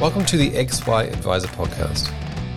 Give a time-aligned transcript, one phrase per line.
[0.00, 2.10] Welcome to the XY Advisor Podcast,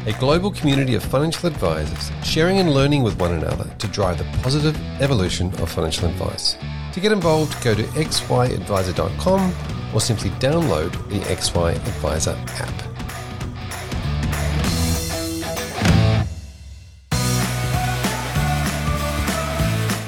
[0.08, 4.24] a global community of financial advisors sharing and learning with one another to drive the
[4.42, 6.56] positive evolution of financial advice.
[6.94, 9.54] To get involved, go to xyadvisor.com
[9.94, 12.82] or simply download the XY Advisor app.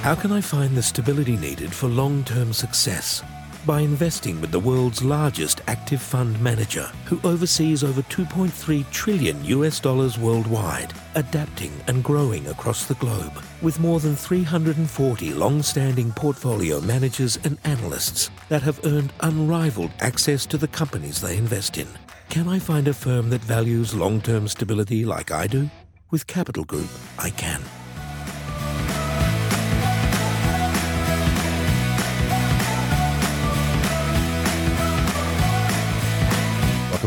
[0.04, 3.22] How can I find the stability needed for long term success?
[3.66, 9.80] By investing with the world's largest active fund manager, who oversees over 2.3 trillion US
[9.80, 16.80] dollars worldwide, adapting and growing across the globe, with more than 340 long standing portfolio
[16.82, 21.88] managers and analysts that have earned unrivaled access to the companies they invest in.
[22.30, 25.72] Can I find a firm that values long term stability like I do?
[26.12, 27.64] With Capital Group, I can.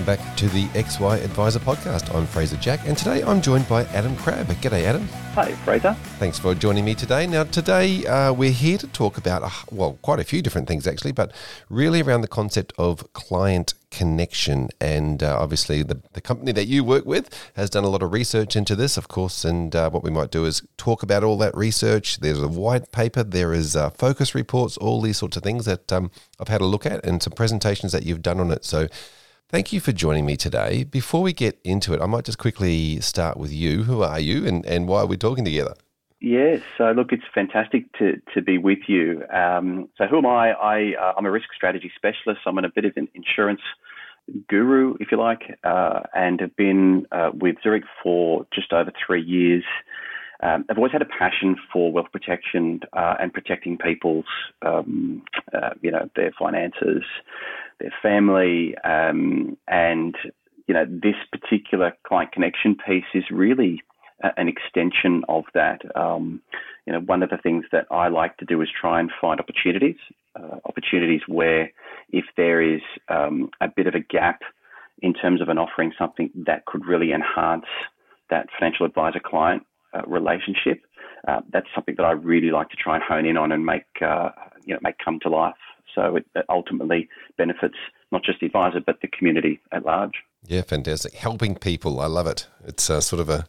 [0.08, 2.14] Back to the XY Advisor Podcast.
[2.14, 4.46] I'm Fraser Jack, and today I'm joined by Adam Crabb.
[4.46, 5.06] G'day, Adam.
[5.34, 5.92] Hi, Fraser.
[6.18, 7.26] Thanks for joining me today.
[7.26, 10.86] Now, today uh, we're here to talk about, uh, well, quite a few different things
[10.86, 11.30] actually, but
[11.68, 14.70] really around the concept of client connection.
[14.80, 18.10] And uh, obviously, the, the company that you work with has done a lot of
[18.10, 19.44] research into this, of course.
[19.44, 22.20] And uh, what we might do is talk about all that research.
[22.20, 25.92] There's a white paper, there is uh, focus reports, all these sorts of things that
[25.92, 28.64] um, I've had a look at, and some presentations that you've done on it.
[28.64, 28.88] So,
[29.50, 30.84] Thank you for joining me today.
[30.84, 33.84] Before we get into it, I might just quickly start with you.
[33.84, 35.72] Who are you and, and why are we talking together?
[36.20, 39.24] Yes, so look, it's fantastic to, to be with you.
[39.32, 40.50] Um, so, who am I?
[40.52, 42.42] I uh, I'm a risk strategy specialist.
[42.44, 43.62] I'm in a bit of an insurance
[44.48, 49.22] guru, if you like, uh, and have been uh, with Zurich for just over three
[49.22, 49.64] years.
[50.40, 54.26] Um, I've always had a passion for wealth protection uh, and protecting people's,
[54.64, 55.22] um,
[55.54, 57.02] uh, you know, their finances,
[57.80, 60.16] their family, um, and
[60.66, 63.82] you know this particular client connection piece is really
[64.36, 65.80] an extension of that.
[65.96, 66.40] Um,
[66.86, 69.38] you know, one of the things that I like to do is try and find
[69.40, 69.96] opportunities,
[70.36, 71.70] uh, opportunities where
[72.10, 74.40] if there is um, a bit of a gap
[75.02, 77.66] in terms of an offering something that could really enhance
[78.30, 80.82] that financial advisor client uh, relationship,
[81.28, 83.84] uh, that's something that I really like to try and hone in on and make
[84.00, 84.30] uh,
[84.64, 85.54] you know make come to life.
[85.98, 87.74] So it, it ultimately benefits
[88.12, 90.22] not just the advisor, but the community at large.
[90.46, 91.14] Yeah, fantastic.
[91.14, 92.46] Helping people, I love it.
[92.64, 93.44] It's uh, sort of a,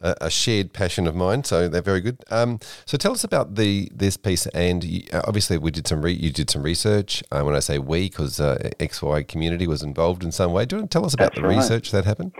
[0.00, 2.24] a shared passion of mine, so they're very good.
[2.30, 6.00] Um, so tell us about the this piece, and you, uh, obviously we did some
[6.00, 7.22] re, you did some research.
[7.30, 10.64] Uh, when I say we, because uh, XY community was involved in some way.
[10.64, 11.56] Do you want to tell us about That's the right.
[11.58, 12.32] research that happened?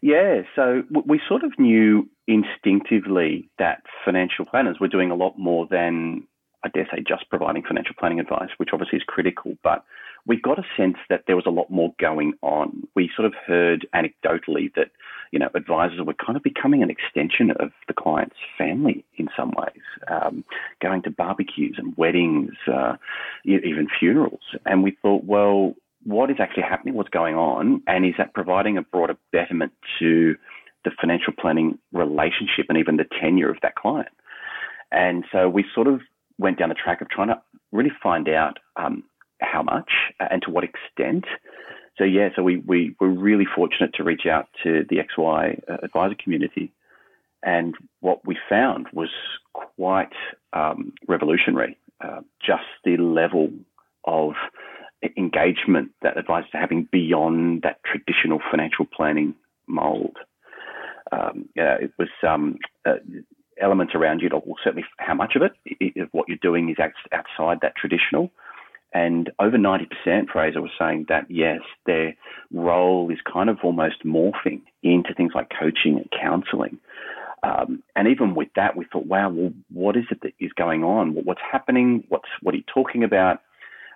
[0.00, 5.66] Yeah, so we sort of knew instinctively that financial planners were doing a lot more
[5.68, 6.27] than
[6.64, 9.84] I dare say, just providing financial planning advice, which obviously is critical, but
[10.26, 12.86] we got a sense that there was a lot more going on.
[12.94, 14.90] We sort of heard anecdotally that,
[15.30, 19.52] you know, advisors were kind of becoming an extension of the client's family in some
[19.56, 20.44] ways, um,
[20.82, 22.96] going to barbecues and weddings, uh,
[23.44, 24.42] even funerals.
[24.66, 26.94] And we thought, well, what is actually happening?
[26.94, 27.82] What's going on?
[27.86, 30.36] And is that providing a broader betterment to
[30.84, 34.08] the financial planning relationship and even the tenure of that client?
[34.90, 36.00] And so we sort of
[36.38, 37.40] went down the track of trying to
[37.72, 39.02] really find out um,
[39.40, 41.24] how much and to what extent.
[41.96, 46.14] So yeah, so we, we were really fortunate to reach out to the XY advisor
[46.22, 46.72] community,
[47.42, 49.10] and what we found was
[49.52, 50.12] quite
[50.52, 51.76] um, revolutionary.
[52.00, 53.50] Uh, just the level
[54.04, 54.34] of
[55.16, 59.34] engagement that advisors are having beyond that traditional financial planning
[59.66, 60.16] mold.
[61.10, 62.94] Um, yeah, it was um, uh,
[63.60, 66.76] elements around you, well, certainly how much of it, if what you're doing is
[67.12, 68.30] outside that traditional.
[68.94, 72.14] And over 90%, Fraser was saying that yes, their
[72.52, 76.78] role is kind of almost morphing into things like coaching and counseling.
[77.42, 80.84] Um, and even with that, we thought, wow, well, what is it that is going
[80.84, 81.14] on?
[81.24, 82.04] What's happening?
[82.08, 83.40] What's what are you talking about?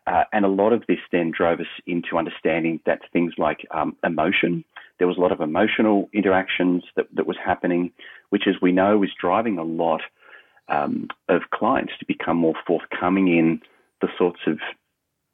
[0.06, 3.96] Uh, and a lot of this then drove us into understanding that things like um,
[4.04, 4.64] emotion,
[5.02, 7.90] there was a lot of emotional interactions that, that was happening,
[8.30, 10.00] which, as we know, is driving a lot
[10.68, 13.60] um, of clients to become more forthcoming in
[14.00, 14.60] the sorts of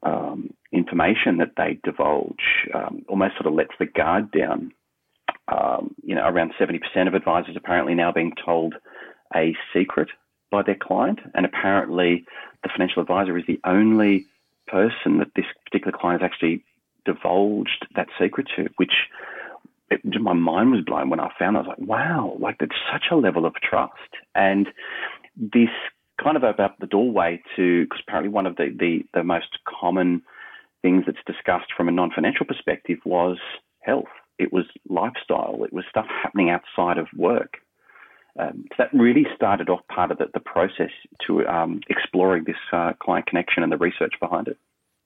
[0.03, 2.67] um, information that they divulge.
[2.73, 4.73] Um, almost sort of lets the guard down.
[5.49, 8.75] Um, you know, around 70% of advisors apparently now being told
[9.37, 10.09] a secret
[10.51, 12.25] by their client, and apparently
[12.63, 14.25] the financial advisor is the only
[14.67, 16.65] person that this particular client has actually
[17.05, 18.93] divulged that secret to, which
[19.91, 21.57] it, my mind was blown when I found.
[21.57, 21.61] It.
[21.61, 23.93] I was like, wow, like there's such a level of trust,
[24.35, 24.69] and
[25.37, 25.71] this
[26.23, 29.59] kind of opened up the doorway to because apparently one of the, the the most
[29.69, 30.23] common
[30.83, 33.39] things that's discussed from a non-financial perspective was
[33.81, 34.05] health.
[34.39, 35.65] It was lifestyle.
[35.65, 37.59] It was stuff happening outside of work.
[38.39, 40.91] Um, so that really started off part of the, the process
[41.27, 44.57] to um, exploring this uh, client connection and the research behind it.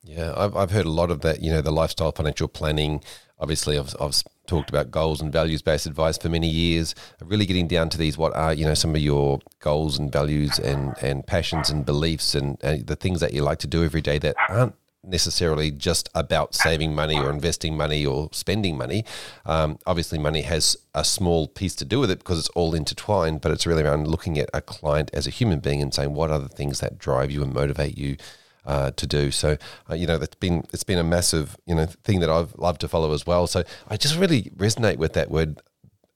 [0.05, 3.03] Yeah, I've, I've heard a lot of that, you know, the lifestyle financial planning.
[3.39, 7.69] Obviously, I've, I've talked about goals and values based advice for many years, really getting
[7.69, 11.27] down to these what are, you know, some of your goals and values and, and
[11.27, 14.35] passions and beliefs and, and the things that you like to do every day that
[14.49, 19.05] aren't necessarily just about saving money or investing money or spending money.
[19.47, 23.41] Um, obviously, money has a small piece to do with it because it's all intertwined,
[23.41, 26.31] but it's really around looking at a client as a human being and saying what
[26.31, 28.17] are the things that drive you and motivate you
[28.65, 29.31] uh, to do.
[29.31, 29.57] So
[29.91, 32.81] uh, you know that's been it's been a massive you know thing that I've loved
[32.83, 33.47] to follow as well.
[33.47, 35.61] So I just really resonate with that word,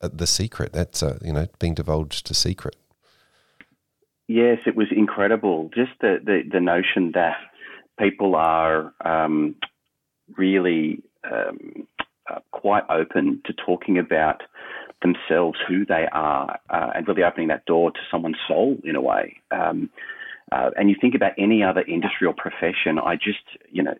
[0.01, 0.73] uh, the secret.
[0.73, 2.75] That's uh, you know being divulged to secret.
[4.27, 5.69] Yes, it was incredible.
[5.73, 7.37] Just the the, the notion that
[7.99, 9.55] people are um,
[10.35, 11.87] really um,
[12.29, 14.43] uh, quite open to talking about
[15.01, 19.01] themselves, who they are, uh, and really opening that door to someone's soul in a
[19.01, 19.37] way.
[19.51, 19.89] Um,
[20.51, 23.95] uh, and you think about any other industry or profession, I just, you know,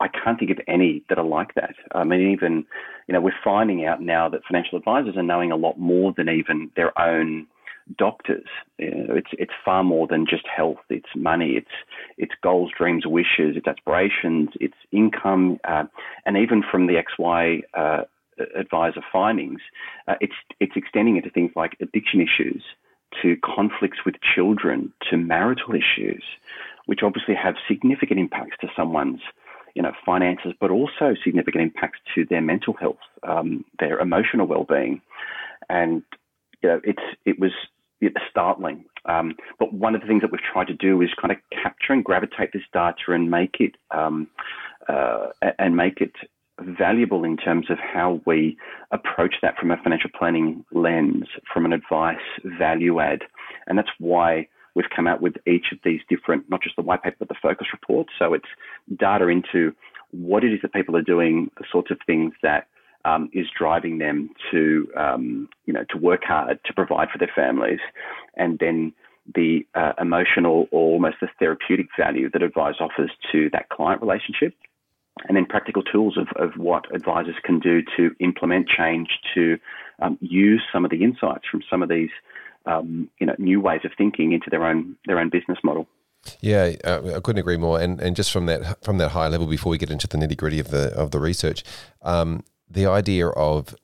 [0.00, 1.74] I can't think of any that are like that.
[1.92, 2.64] I mean, even,
[3.08, 6.28] you know, we're finding out now that financial advisors are knowing a lot more than
[6.28, 7.48] even their own
[7.96, 8.46] doctors.
[8.78, 10.78] You know, it's it's far more than just health.
[10.88, 11.54] It's money.
[11.56, 11.66] It's
[12.16, 13.56] it's goals, dreams, wishes.
[13.56, 14.50] It's aspirations.
[14.60, 15.84] It's income, uh,
[16.26, 18.02] and even from the XY uh,
[18.54, 19.60] advisor findings,
[20.06, 22.62] uh, it's it's extending into things like addiction issues
[23.22, 26.22] to conflicts with children, to marital issues,
[26.86, 29.20] which obviously have significant impacts to someone's
[29.74, 35.00] you know, finances, but also significant impacts to their mental health, um, their emotional well-being,
[35.68, 36.02] and
[36.62, 37.52] you know, it's it was
[38.28, 38.84] startling.
[39.04, 41.92] Um, but one of the things that we've tried to do is kind of capture
[41.92, 44.26] and gravitate this data and make it um,
[44.88, 45.28] uh,
[45.58, 46.12] and make it
[46.60, 48.56] valuable in terms of how we
[48.90, 52.16] approach that from a financial planning lens, from an advice
[52.58, 53.22] value add.
[53.66, 57.02] And that's why we've come out with each of these different, not just the white
[57.02, 58.08] paper, but the focus report.
[58.18, 58.48] So it's
[58.96, 59.72] data into
[60.10, 62.68] what it is that people are doing, the sorts of things that
[63.04, 67.30] um, is driving them to, um, you know, to work hard to provide for their
[67.34, 67.80] families,
[68.36, 68.92] and then
[69.34, 74.54] the uh, emotional or almost the therapeutic value that advice offers to that client relationship
[75.26, 79.58] and then practical tools of, of what advisors can do to implement change, to
[80.00, 82.10] um, use some of the insights from some of these
[82.66, 85.86] um, you know new ways of thinking into their own their own business model.
[86.40, 87.80] Yeah, uh, I couldn't agree more.
[87.80, 90.36] And and just from that from that high level, before we get into the nitty
[90.36, 91.64] gritty of the of the research,
[92.02, 93.74] um, the idea of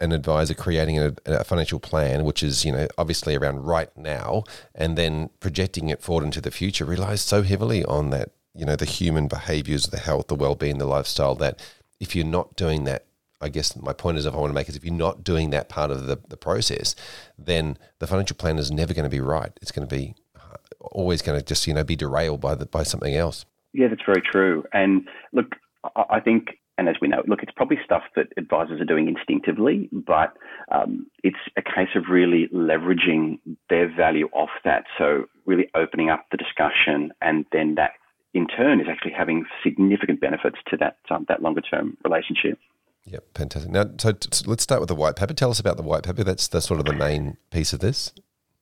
[0.00, 4.42] an advisor creating a, a, financial plan, which is you know obviously around right now,
[4.74, 8.76] and then projecting it forward into the future, relies so heavily on that you know
[8.76, 11.34] the human behaviors, the health, the well-being, the lifestyle.
[11.34, 11.60] That
[12.00, 13.06] if you're not doing that,
[13.40, 15.50] I guess my point is, if I want to make is, if you're not doing
[15.50, 16.94] that part of the, the process,
[17.38, 19.52] then the financial plan is never going to be right.
[19.62, 22.66] It's going to be uh, always going to just you know be derailed by the,
[22.66, 23.44] by something else.
[23.72, 24.64] Yeah, that's very true.
[24.72, 25.56] And look,
[25.96, 29.88] I think and as we know, look, it's probably stuff that advisors are doing instinctively,
[29.92, 30.36] but
[30.70, 33.38] um, it's a case of really leveraging
[33.68, 34.84] their value off that.
[34.96, 37.92] So really opening up the discussion, and then that
[38.34, 42.58] in turn is actually having significant benefits to that um, that longer term relationship.
[43.04, 43.70] Yep, fantastic.
[43.70, 45.34] Now, so t- let's start with the white paper.
[45.34, 46.22] Tell us about the white paper.
[46.22, 48.12] That's the sort of the main piece of this.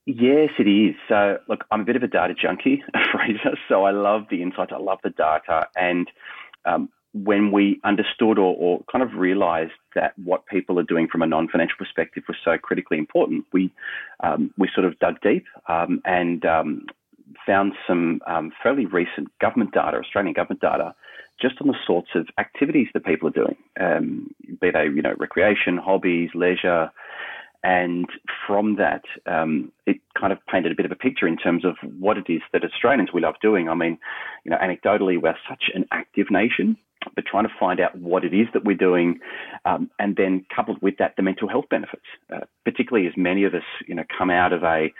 [0.05, 0.95] Yes, it is.
[1.07, 3.55] So, look, I'm a bit of a data junkie, Fraser.
[3.69, 4.71] So I love the insights.
[4.73, 6.09] I love the data, and
[6.65, 11.21] um, when we understood or, or, kind of realized that what people are doing from
[11.21, 13.71] a non-financial perspective was so critically important, we
[14.21, 16.85] um, we sort of dug deep um, and um,
[17.45, 20.93] found some um, fairly recent government data, Australian government data,
[21.41, 25.15] just on the sorts of activities that people are doing, um, be they you know
[25.17, 26.91] recreation, hobbies, leisure.
[27.63, 28.07] And
[28.47, 31.75] from that, um, it kind of painted a bit of a picture in terms of
[31.99, 33.69] what it is that Australians we love doing.
[33.69, 33.99] I mean,
[34.43, 36.77] you know, anecdotally, we're such an active nation
[37.15, 39.19] but trying to find out what it is that we're doing,
[39.65, 42.05] um, and then coupled with that, the mental health benefits.
[42.33, 44.93] Uh, particularly as many of us, you know, come out of a,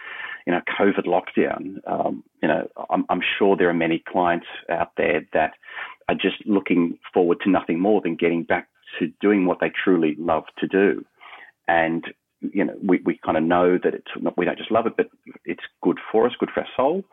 [0.46, 1.78] you know, COVID lockdown.
[1.88, 5.54] Um, you know, I'm, I'm, sure there are many clients out there that
[6.10, 8.68] are just looking forward to nothing more than getting back
[9.00, 11.06] to doing what they truly love to do,
[11.68, 12.06] and
[12.42, 14.98] you know, we, we kind of know that it's not, we don't just love it,
[14.98, 15.08] but
[15.46, 17.04] it's good for us, good for our soul.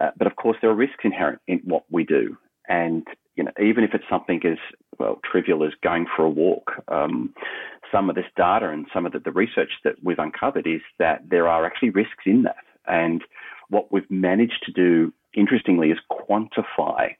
[0.00, 2.36] Uh, but of course, there are risks inherent in what we do,
[2.68, 4.58] and you know, even if it's something as
[4.98, 7.34] well trivial as going for a walk, um,
[7.92, 11.22] some of this data and some of the, the, research that we've uncovered is that
[11.28, 12.56] there are actually risks in that.
[12.86, 13.22] And
[13.68, 17.14] what we've managed to do, interestingly, is quantify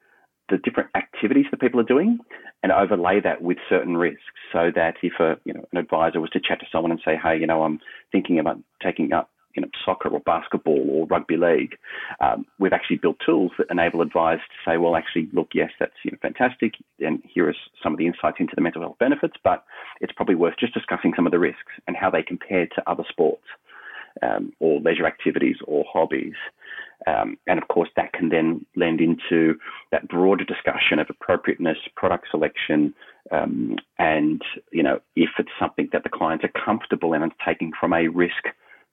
[0.48, 2.18] the different activities that people are doing
[2.62, 6.30] and overlay that with certain risks so that if a you know an advisor was
[6.30, 7.80] to chat to someone and say, hey, you know, I'm
[8.12, 11.76] thinking about taking up you know, soccer or basketball or rugby league,
[12.20, 15.94] um, we've actually built tools that enable advisors to say, well, actually, look, yes, that's
[16.04, 19.34] you know, fantastic, and here are some of the insights into the mental health benefits,
[19.42, 19.64] but
[20.00, 23.04] it's probably worth just discussing some of the risks and how they compare to other
[23.08, 23.44] sports
[24.22, 26.34] um, or leisure activities or hobbies.
[27.06, 29.56] Um, and of course, that can then lend into
[29.92, 32.94] that broader discussion of appropriateness, product selection,
[33.30, 34.42] um, and
[34.72, 38.08] you know if it's something that the clients are comfortable in and taking from a
[38.08, 38.44] risk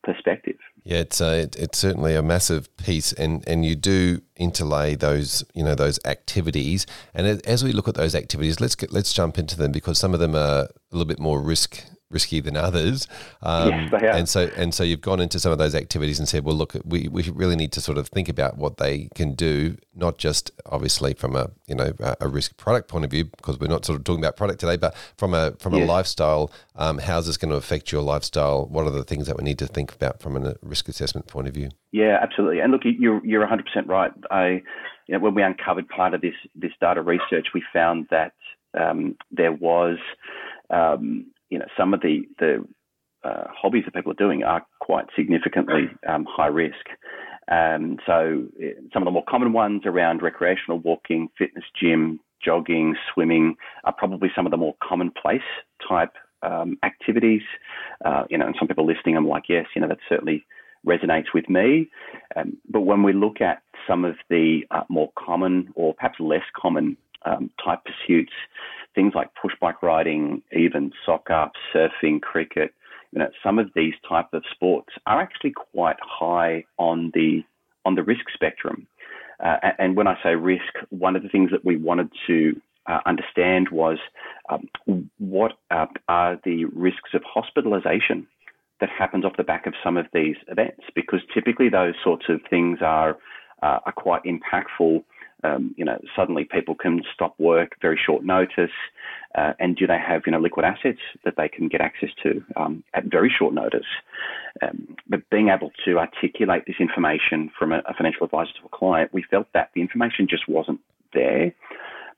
[0.04, 0.58] perspective.
[0.84, 5.44] Yeah, it's a, it, it's certainly a massive piece, and, and you do interlay those
[5.54, 6.86] you know those activities.
[7.14, 10.14] And as we look at those activities, let's get, let's jump into them because some
[10.14, 13.08] of them are a little bit more risk risky than others.
[13.42, 14.12] Um, yes, they are.
[14.12, 16.76] And so and so you've gone into some of those activities and said, well, look,
[16.86, 20.52] we, we really need to sort of think about what they can do, not just
[20.66, 23.98] obviously from a you know a risk product point of view, because we're not sort
[23.98, 25.84] of talking about product today, but from a from yes.
[25.84, 26.52] a lifestyle.
[26.76, 28.66] Um, how's this going to affect your lifestyle?
[28.66, 31.48] What are the things that we need to think about from a risk assessment point
[31.48, 31.70] of view?
[31.92, 32.60] Yeah, absolutely.
[32.60, 34.12] And look, you're you're 100 percent right.
[34.32, 34.62] I
[35.08, 38.34] you know when we uncovered part of this this data research, we found that
[38.80, 39.98] um, there was
[40.70, 42.66] um, you know, some of the the
[43.24, 46.86] uh, hobbies that people are doing are quite significantly um, high risk.
[47.50, 52.96] Um, so eh, some of the more common ones around recreational walking, fitness gym, jogging,
[53.14, 55.42] swimming are probably some of the more commonplace
[55.88, 57.44] type um, activities.
[58.04, 60.46] Uh, you know, and some people listening, I'm like, yes, you know, that certainly
[60.86, 61.90] resonates with me.
[62.36, 66.44] Um, but when we look at some of the uh, more common or perhaps less
[66.60, 68.34] common um, type pursuits,
[68.96, 72.74] things like push bike riding, even soccer, surfing, cricket.
[73.12, 77.44] You know, some of these type of sports are actually quite high on the
[77.86, 78.88] on the risk spectrum.
[79.44, 83.00] Uh, and when I say risk, one of the things that we wanted to uh,
[83.06, 83.98] understand was
[84.50, 84.70] um,
[85.20, 88.26] what uh, are the risks of hospitalisation
[88.80, 92.42] that happens off the back of some of these events, because typically those sorts of
[92.50, 93.18] things are
[93.62, 95.04] uh, are quite impactful
[95.44, 98.72] um, you know, suddenly people can stop work very short notice,
[99.36, 102.44] uh, and do they have you know liquid assets that they can get access to
[102.56, 103.86] um, at very short notice?
[104.62, 108.70] Um, but being able to articulate this information from a, a, financial advisor to a
[108.78, 110.80] client, we felt that the information just wasn't
[111.14, 111.54] there.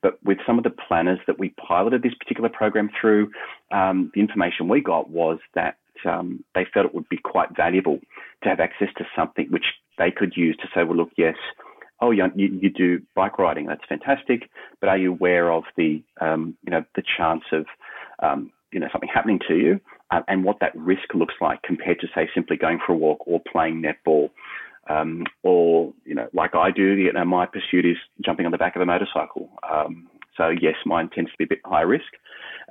[0.01, 3.31] But with some of the planners that we piloted this particular program through,
[3.71, 7.99] um, the information we got was that um, they felt it would be quite valuable
[8.43, 9.65] to have access to something which
[9.97, 11.35] they could use to say, well, look, yes
[12.01, 14.49] oh, you, you do bike riding, that's fantastic,
[14.79, 17.65] but are you aware of the, um, you know, the chance of,
[18.21, 19.79] um, you know, something happening to you
[20.11, 23.19] uh, and what that risk looks like compared to, say, simply going for a walk
[23.25, 24.29] or playing netball?
[24.87, 28.57] Um, or, you know, like I do, you know, my pursuit is jumping on the
[28.57, 29.49] back of a motorcycle.
[29.67, 32.05] Um, so, yes, mine tends to be a bit high risk.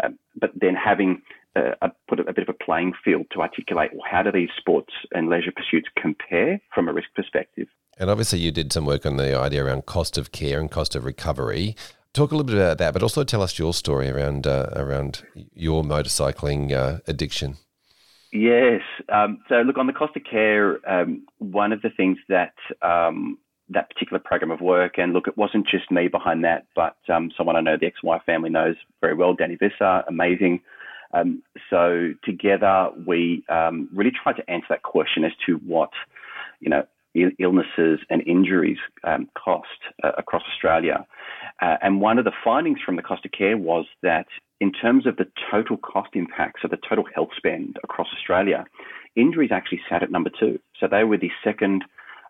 [0.02, 1.23] Um, but then having
[1.57, 4.33] uh, a, put a, a, bit of a playing field to articulate well, how do
[4.33, 7.69] these sports and leisure pursuits compare from a risk perspective.
[7.98, 10.96] And obviously, you did some work on the idea around cost of care and cost
[10.96, 11.76] of recovery.
[12.12, 15.22] Talk a little bit about that, but also tell us your story around uh, around
[15.54, 17.56] your motorcycling uh, addiction.
[18.32, 18.82] Yes.
[19.08, 23.38] Um, so, look, on the cost of care, um, one of the things that um,
[23.68, 27.30] that particular program of work, and look, it wasn't just me behind that, but um,
[27.36, 30.60] someone I know the XY family knows very well, Danny Visser, amazing.
[31.14, 35.90] Um, so together, we um, really tried to answer that question as to what
[36.60, 36.84] you know
[37.14, 39.68] illnesses and injuries um, cost
[40.02, 41.06] uh, across Australia.
[41.62, 44.26] Uh, and one of the findings from the cost of care was that
[44.61, 48.64] in terms of the total cost impact, so the total health spend across Australia,
[49.16, 50.59] injuries actually sat at number two.
[50.80, 51.85] So they were the second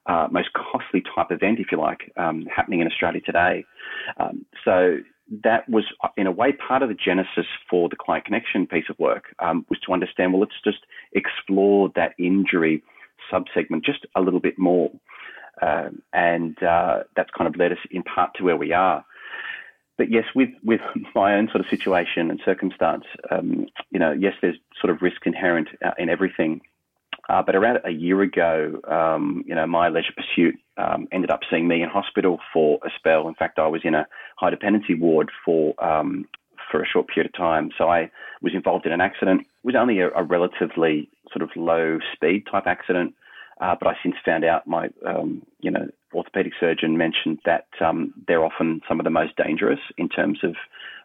[0.07, 3.65] uh, most costly type event, if you like, um, happening in Australia today.
[4.19, 4.99] Um, so
[5.43, 5.85] that was,
[6.17, 9.65] in a way, part of the genesis for the client connection piece of work um,
[9.71, 12.83] was to understand, well, let's just explore that injury
[13.33, 14.91] subsegment just a little bit more.
[15.63, 19.05] Um, and uh, that's kind of led us in part to where we are.
[19.97, 20.81] But yes, with, with
[21.15, 25.27] my own sort of situation and circumstance, um, you know, yes, there's sort of risk
[25.27, 26.61] inherent uh, in everything.
[27.29, 31.41] Uh, but around a year ago, um, you know, my leisure pursuit um, ended up
[31.51, 33.29] seeing me in hospital for a spell.
[33.29, 34.07] In fact, I was in a
[34.37, 36.27] high dependency ward for um,
[36.71, 37.71] for a short period of time.
[37.79, 38.11] So I
[38.43, 39.47] was involved in an accident.
[39.65, 43.15] Was only a, a relatively sort of low speed type accident,
[43.61, 48.15] uh, but I since found out my um, you know orthopedic surgeon mentioned that um,
[48.29, 50.55] they're often some of the most dangerous in terms of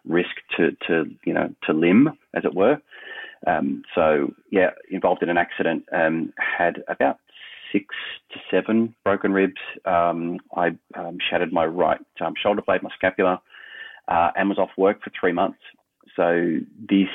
[0.06, 2.78] risk to, to you know to limb, as it were.
[3.46, 7.18] Um, so yeah, involved in an accident, um, had about
[7.72, 7.86] six
[8.32, 9.60] to seven broken ribs.
[9.84, 12.00] Um, I um, shattered my right
[12.42, 13.40] shoulder blade, my scapula.
[14.10, 15.60] uh, and was off work for three months.
[16.16, 17.08] So this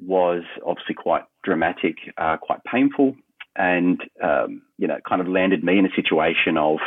[0.00, 3.14] was obviously quite dramatic, uh, quite painful,
[3.56, 6.78] and um, you know, kind of landed me in a situation of,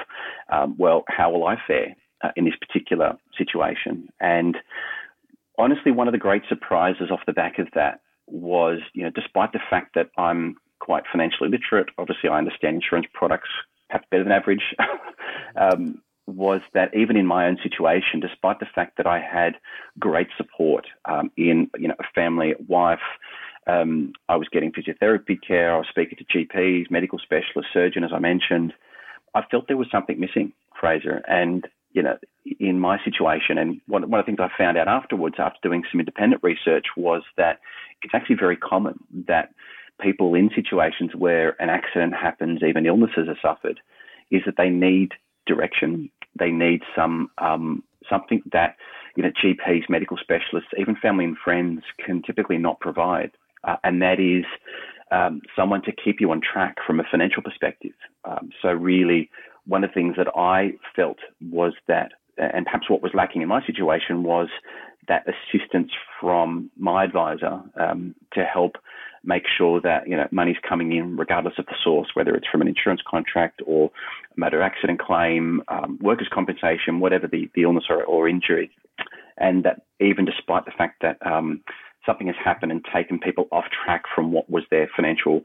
[0.52, 4.10] um, well, how will I fare uh, in this particular situation?
[4.20, 4.58] And
[5.58, 9.54] honestly, one of the great surprises off the back of that was, you know, despite
[9.54, 13.50] the fact that I'm quite financially literate, obviously I understand insurance products
[13.90, 14.76] perhaps better than average.
[15.56, 19.58] um, was that even in my own situation, despite the fact that I had
[20.00, 23.00] great support um, in you know a family, wife,
[23.68, 28.12] um, I was getting physiotherapy care, I was speaking to GPs, medical specialists, surgeon, as
[28.14, 28.74] I mentioned.
[29.34, 32.18] I felt there was something missing, Fraser, and you know,
[32.60, 35.84] in my situation, and one, one of the things I found out afterwards, after doing
[35.90, 37.60] some independent research, was that
[38.02, 39.54] it's actually very common that
[40.02, 43.80] people in situations where an accident happens, even illnesses are suffered,
[44.30, 45.14] is that they need
[45.46, 46.10] direction.
[46.38, 48.76] They need some um, something that
[49.16, 53.32] you know GPs, medical specialists, even family and friends can typically not provide,
[53.64, 54.46] uh, and that is
[55.12, 57.94] um, someone to keep you on track from a financial perspective.
[58.26, 59.30] Um, so really,
[59.68, 61.18] one of the things that I felt
[61.50, 64.50] was that, and perhaps what was lacking in my situation was
[65.08, 68.78] that assistance from my advisor um, to help
[69.26, 72.62] make sure that you know money's coming in regardless of the source, whether it's from
[72.62, 73.92] an insurance contract or
[74.36, 78.72] a motor accident claim, um, workers' compensation, whatever the, the illness or, or, injury,
[79.38, 81.62] and that even despite the fact that um,
[82.06, 85.42] something has happened and taken people off track from what was their financial,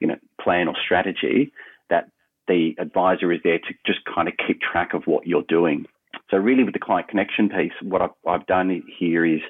[0.00, 1.52] you know, plan or strategy,
[1.90, 2.08] that
[2.48, 5.86] the advisor is there to just kind of keep track of what you're doing.
[6.30, 9.40] So really, with the client connection piece, what I've, I've done here is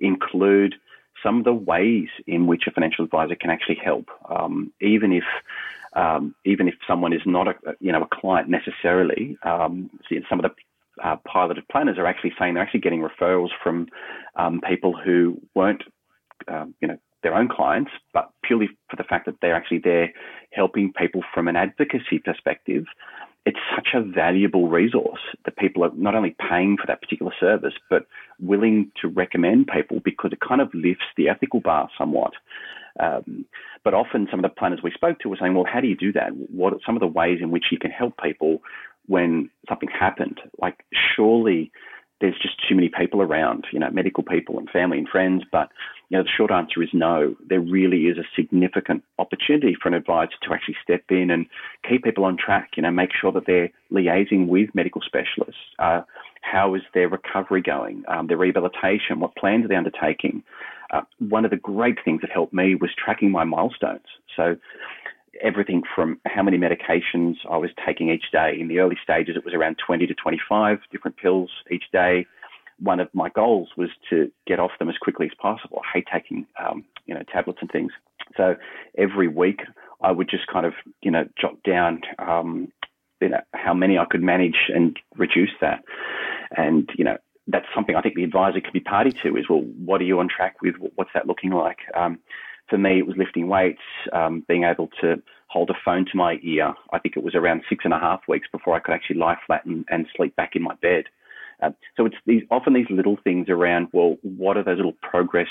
[0.00, 0.74] include
[1.22, 5.24] some of the ways in which a financial advisor can actually help, um, even if
[5.94, 9.36] um, even if someone is not a you know a client necessarily.
[9.42, 9.90] Um,
[10.28, 13.88] some of the uh, piloted planners are actually saying they're actually getting referrals from
[14.36, 15.82] um, people who weren't
[16.48, 20.12] um, you know their own clients, but purely for the fact that they're actually there
[20.52, 22.84] helping people from an advocacy perspective
[23.46, 27.74] it's such a valuable resource that people are not only paying for that particular service,
[27.88, 28.06] but
[28.40, 32.32] willing to recommend people because it kind of lifts the ethical bar somewhat.
[32.98, 33.44] Um,
[33.84, 35.96] but often some of the planners we spoke to were saying, well, how do you
[35.96, 36.30] do that?
[36.50, 38.62] What are some of the ways in which you can help people
[39.06, 40.40] when something happened?
[40.60, 41.70] Like, surely
[42.20, 45.44] there's just too many people around, you know, medical people and family and friends.
[45.52, 45.68] But,
[46.08, 47.34] you know, the short answer is no.
[47.48, 51.46] There really is a significant opportunity for an advisor to actually step in and
[51.88, 55.60] keep people on track, you know, make sure that they're liaising with medical specialists.
[55.78, 56.02] Uh,
[56.42, 58.04] how is their recovery going?
[58.06, 59.18] Um, their rehabilitation?
[59.18, 60.44] What plans are they undertaking?
[60.92, 64.06] Uh, one of the great things that helped me was tracking my milestones.
[64.36, 64.56] So,
[65.42, 68.56] everything from how many medications I was taking each day.
[68.58, 72.26] In the early stages, it was around 20 to 25 different pills each day.
[72.78, 75.80] One of my goals was to get off them as quickly as possible.
[75.84, 77.92] I hate taking, um, you know, tablets and things.
[78.36, 78.56] So
[78.98, 79.60] every week,
[80.02, 82.72] I would just kind of, you know, jot down, um,
[83.20, 85.82] you know, how many I could manage and reduce that.
[86.56, 87.16] And you know,
[87.48, 89.36] that's something I think the advisor could be party to.
[89.36, 90.74] Is well, what are you on track with?
[90.96, 91.78] What's that looking like?
[91.94, 92.18] Um,
[92.68, 96.38] for me, it was lifting weights, um, being able to hold a phone to my
[96.42, 96.74] ear.
[96.92, 99.36] I think it was around six and a half weeks before I could actually lie
[99.46, 101.04] flat and, and sleep back in my bed.
[101.62, 103.88] Uh, so it's these often these little things around.
[103.92, 105.48] Well, what are those little progress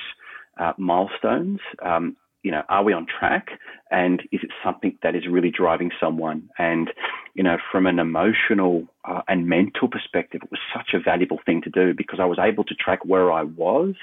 [0.59, 1.59] uh, milestones?
[1.83, 3.47] Um, you know, are we on track?
[3.89, 6.47] And is it something that is really driving someone?
[6.59, 6.91] And
[7.33, 11.61] you know, from an emotional uh, and mental perspective, it was such a valuable thing
[11.63, 13.95] to do because I was able to track where I was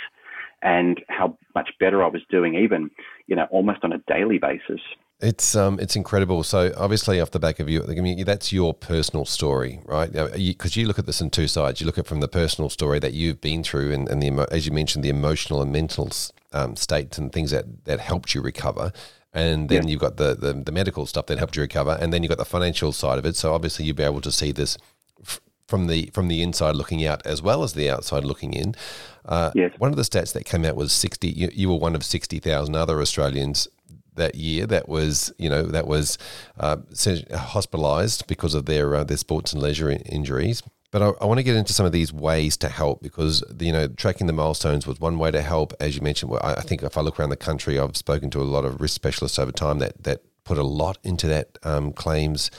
[0.60, 2.90] and how much better I was doing, even
[3.26, 4.80] you know, almost on a daily basis.
[5.22, 6.42] It's um, it's incredible.
[6.42, 10.12] So obviously, off the back of you, I mean, that's your personal story, right?
[10.12, 11.80] Because you, you, look at this in two sides.
[11.80, 14.48] You look at it from the personal story that you've been through, and, and the
[14.50, 16.10] as you mentioned, the emotional and mental
[16.52, 18.92] um, states and things that that helped you recover.
[19.32, 19.92] And then yeah.
[19.92, 22.38] you've got the, the, the medical stuff that helped you recover, and then you've got
[22.38, 23.36] the financial side of it.
[23.36, 24.76] So obviously, you'll be able to see this
[25.68, 28.74] from the from the inside looking out as well as the outside looking in.
[29.24, 29.72] Uh, yes.
[29.78, 31.28] One of the stats that came out was sixty.
[31.28, 33.68] You, you were one of sixty thousand other Australians
[34.14, 36.18] that year that was you know that was
[36.58, 40.62] uh, hospitalised because of their uh, their sports and leisure injuries.
[40.90, 43.72] But I, I, want to get into some of these ways to help because you
[43.72, 45.72] know tracking the milestones was one way to help.
[45.80, 48.40] As you mentioned, I, I think if I look around the country, I've spoken to
[48.40, 51.92] a lot of risk specialists over time that that put a lot into that um,
[51.92, 52.50] claims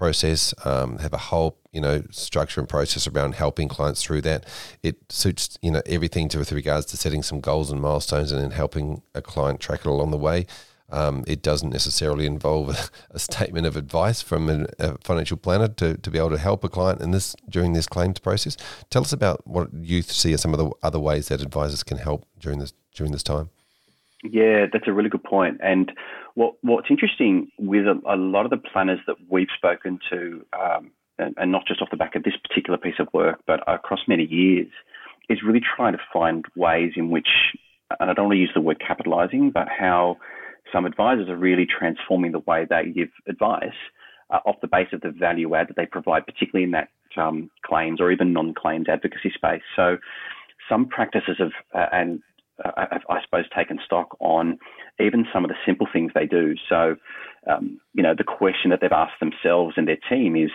[0.00, 4.46] process, um, have a whole you know structure and process around helping clients through that.
[4.82, 8.42] It suits you know everything to with regards to setting some goals and milestones and
[8.42, 10.46] then helping a client track it along the way.
[10.92, 12.76] Um, it doesn't necessarily involve a,
[13.14, 16.64] a statement of advice from an, a financial planner to, to be able to help
[16.64, 18.56] a client in this during this claims process.
[18.90, 21.98] Tell us about what you see as some of the other ways that advisors can
[21.98, 23.50] help during this during this time.
[24.22, 25.58] Yeah, that's a really good point.
[25.62, 25.92] And
[26.34, 30.90] what what's interesting with a, a lot of the planners that we've spoken to, um,
[31.18, 34.00] and, and, not just off the back of this particular piece of work, but across
[34.06, 34.68] many years,
[35.28, 37.28] is really trying to find ways in which,
[37.98, 40.18] and I don't want to use the word capitalizing, but how
[40.72, 43.80] some advisors are really transforming the way they give advice
[44.30, 47.50] uh, off the base of the value add that they provide, particularly in that um,
[47.64, 49.62] claims or even non-claims advocacy space.
[49.74, 49.98] So
[50.68, 52.22] some practices have, uh, and
[52.64, 54.58] uh, have, I suppose, taken stock on
[55.00, 56.54] even some of the simple things they do.
[56.68, 56.96] So,
[57.50, 60.50] um, you know, the question that they've asked themselves and their team is,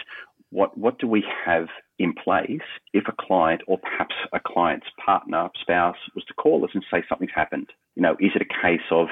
[0.52, 5.50] what what do we have in place if a client or perhaps a client's partner,
[5.60, 7.72] spouse was to call us and say something's happened?
[7.96, 9.08] You know, is it a case of,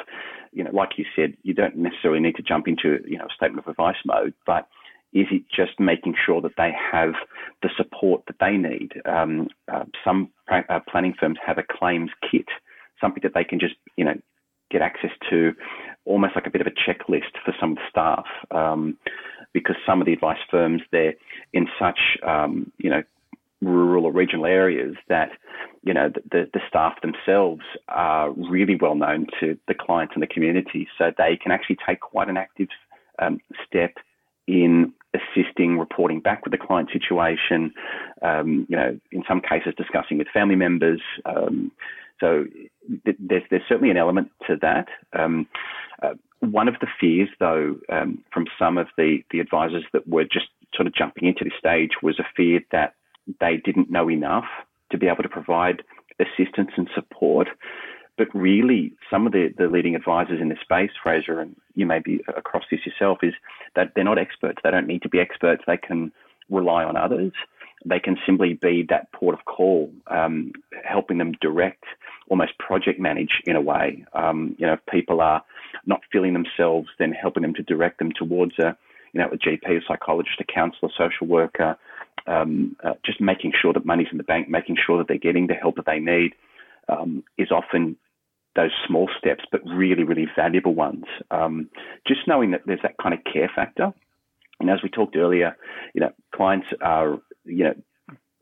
[0.54, 3.66] you know, like you said, you don't necessarily need to jump into, you know, statement
[3.66, 4.68] of advice mode, but
[5.13, 7.13] is it just making sure that they have
[7.62, 8.94] the support that they need?
[9.06, 12.48] Um, uh, some uh, planning firms have a claims kit,
[13.00, 14.16] something that they can just, you know,
[14.72, 15.54] get access to,
[16.06, 18.26] almost like a bit of a checklist for some of the staff.
[18.50, 18.98] Um,
[19.54, 21.13] because some of the advice firms they're
[21.54, 23.04] in such um, you know
[23.65, 25.32] rural or regional areas that
[25.84, 30.28] you know the, the staff themselves are really well known to the clients and the
[30.28, 32.69] community, so they can actually take quite an active
[33.19, 33.95] um, step
[34.47, 37.73] in assisting, reporting back with the client situation.
[38.21, 41.02] Um, you know, in some cases, discussing with family members.
[41.26, 41.71] Um,
[42.19, 42.45] so
[43.06, 44.88] there's there's certainly an element to that.
[45.13, 45.47] Um,
[46.02, 50.26] uh, one of the fears, though, um, from some of the, the advisors that were
[50.26, 52.95] just sort of jumping into this stage was a fear that
[53.40, 54.46] they didn't know enough
[54.92, 55.84] to be able to provide
[56.20, 57.48] assistance and support.
[58.18, 62.00] But really, some of the, the leading advisors in this space, Fraser, and you may
[62.00, 63.34] be across this yourself, is
[63.76, 64.60] that they're not experts.
[64.64, 65.64] They don't need to be experts.
[65.66, 66.12] They can
[66.50, 67.32] rely on others.
[67.86, 70.54] They can simply be that port of call, um,
[70.86, 71.84] helping them direct,
[72.30, 74.06] almost project manage in a way.
[74.14, 75.44] Um, you know, if people are
[75.86, 78.78] not feeling themselves, then helping them to direct them towards a,
[79.12, 81.78] you know, a GP, a psychologist, a counsellor, social worker,
[82.28, 85.48] um, uh, just making sure that money's in the bank, making sure that they're getting
[85.48, 86.34] the help that they need,
[86.90, 87.96] um, is often
[88.56, 91.06] those small steps, but really, really valuable ones.
[91.32, 91.70] Um,
[92.08, 93.94] just knowing that there's that kind of care factor.
[94.60, 95.58] And as we talked earlier,
[95.94, 97.74] you know, clients are, you know,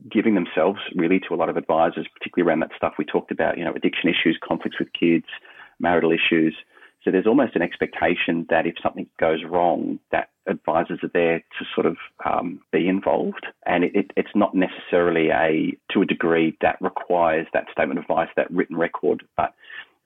[0.09, 3.57] giving themselves really to a lot of advisors, particularly around that stuff we talked about,
[3.57, 5.25] you know, addiction issues, conflicts with kids,
[5.79, 6.55] marital issues.
[7.03, 11.65] So there's almost an expectation that if something goes wrong, that advisors are there to
[11.73, 16.55] sort of um, be involved, and it, it, it's not necessarily a to a degree
[16.61, 19.53] that requires that statement of advice, that written record, but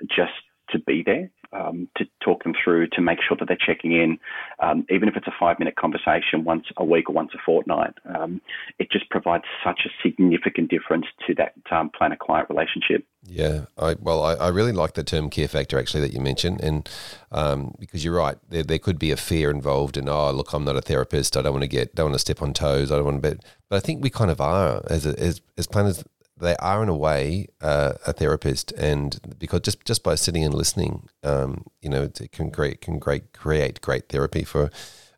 [0.07, 0.31] just
[0.69, 4.17] to be there, um, to talk them through, to make sure that they're checking in,
[4.59, 7.93] um, even if it's a five minute conversation once a week or once a fortnight.
[8.05, 8.41] Um,
[8.79, 13.05] it just provides such a significant difference to that um, planner client relationship.
[13.27, 16.61] Yeah, I, well, I, I, really like the term care factor actually that you mentioned,
[16.61, 16.87] and
[17.31, 20.63] um, because you're right, there, there could be a fear involved in oh look, I'm
[20.63, 22.97] not a therapist, I don't want to get, don't want to step on toes, I
[22.97, 26.03] don't want to, but but I think we kind of are as as as planners
[26.39, 30.53] they are in a way uh, a therapist, and because just just by sitting and
[30.53, 34.69] listening, um, you know, it can create can great create great therapy for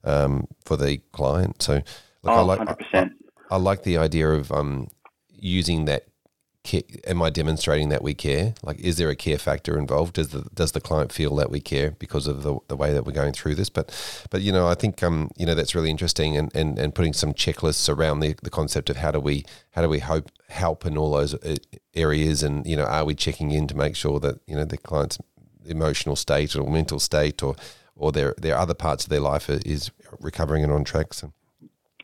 [0.03, 1.61] um, for the client.
[1.61, 1.83] So, look,
[2.25, 2.59] oh, I like
[2.93, 3.09] I,
[3.51, 4.89] I, like the idea of um,
[5.29, 6.05] using that
[7.05, 8.53] am I demonstrating that we care?
[8.63, 10.13] Like, is there a care factor involved?
[10.13, 13.05] Does the does the client feel that we care because of the, the way that
[13.05, 13.69] we're going through this?
[13.69, 13.93] But,
[14.29, 17.13] but you know, I think um, you know that's really interesting, and, and, and putting
[17.13, 20.85] some checklists around the, the concept of how do we how do we hope help
[20.85, 21.55] in all those uh,
[21.93, 24.77] areas, and you know, are we checking in to make sure that you know the
[24.77, 25.17] client's
[25.65, 27.55] emotional state or mental state or
[27.95, 31.13] or their their other parts of their life is recovering and on track.
[31.13, 31.33] So.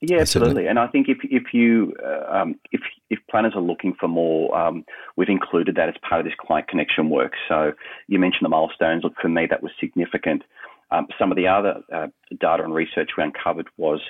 [0.06, 0.68] Yeah, absolutely.
[0.68, 4.54] And I think if if you uh, um, if if planners are looking for more,
[4.54, 4.84] um,
[5.16, 7.32] we've included that as part of this client connection work.
[7.48, 7.72] So
[8.08, 9.06] you mentioned the milestones.
[9.06, 10.44] Look, for me, that was significant.
[10.92, 14.02] Um, some of the other uh, data and research we uncovered was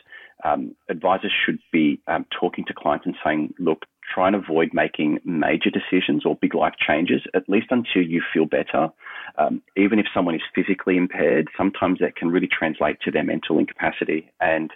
[0.44, 5.20] um, advisors should be um, talking to clients and saying, look, try and avoid making
[5.24, 8.90] major decisions or big life changes, at least until you feel better.
[9.38, 13.60] Um, even if someone is physically impaired, sometimes that can really translate to their mental
[13.60, 14.30] incapacity.
[14.42, 14.72] And,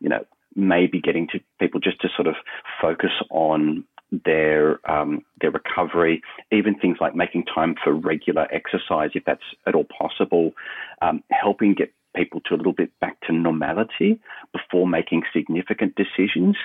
[0.00, 2.34] you know, maybe getting to people just to sort of
[2.80, 3.84] focus on
[4.24, 9.74] their um, their recovery, even things like making time for regular exercise if that's at
[9.74, 10.52] all possible,
[11.00, 14.20] um, helping get people to a little bit back to normality
[14.52, 16.56] before making significant decisions.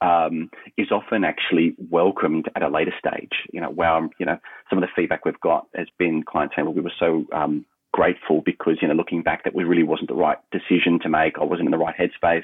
[0.00, 3.30] Um, is often actually welcomed at a later stage.
[3.52, 6.66] You know, wow, you know, some of the feedback we've got has been clients saying,
[6.66, 10.08] well, we were so um, grateful because you know looking back that we really wasn't
[10.08, 11.38] the right decision to make.
[11.40, 12.42] I wasn't in the right headspace.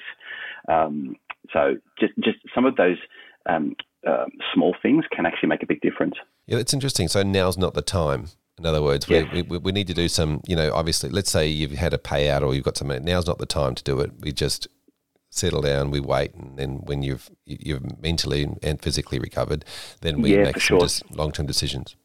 [0.69, 1.17] Um,
[1.53, 2.99] so just just some of those
[3.47, 3.75] um,
[4.07, 6.15] uh, small things can actually make a big difference.
[6.47, 7.09] Yeah, it's interesting.
[7.09, 8.27] So now's not the time.
[8.59, 9.27] In other words, yes.
[9.33, 11.99] we, we, we need to do some, you know, obviously, let's say you've had a
[11.99, 13.03] payout or you've got something.
[13.03, 14.13] Now's not the time to do it.
[14.21, 14.69] We just
[15.31, 19.65] settle down, we wait, and then when you've you've mentally and physically recovered,
[20.03, 21.09] then we yeah, make some sure.
[21.13, 21.97] long term decisions.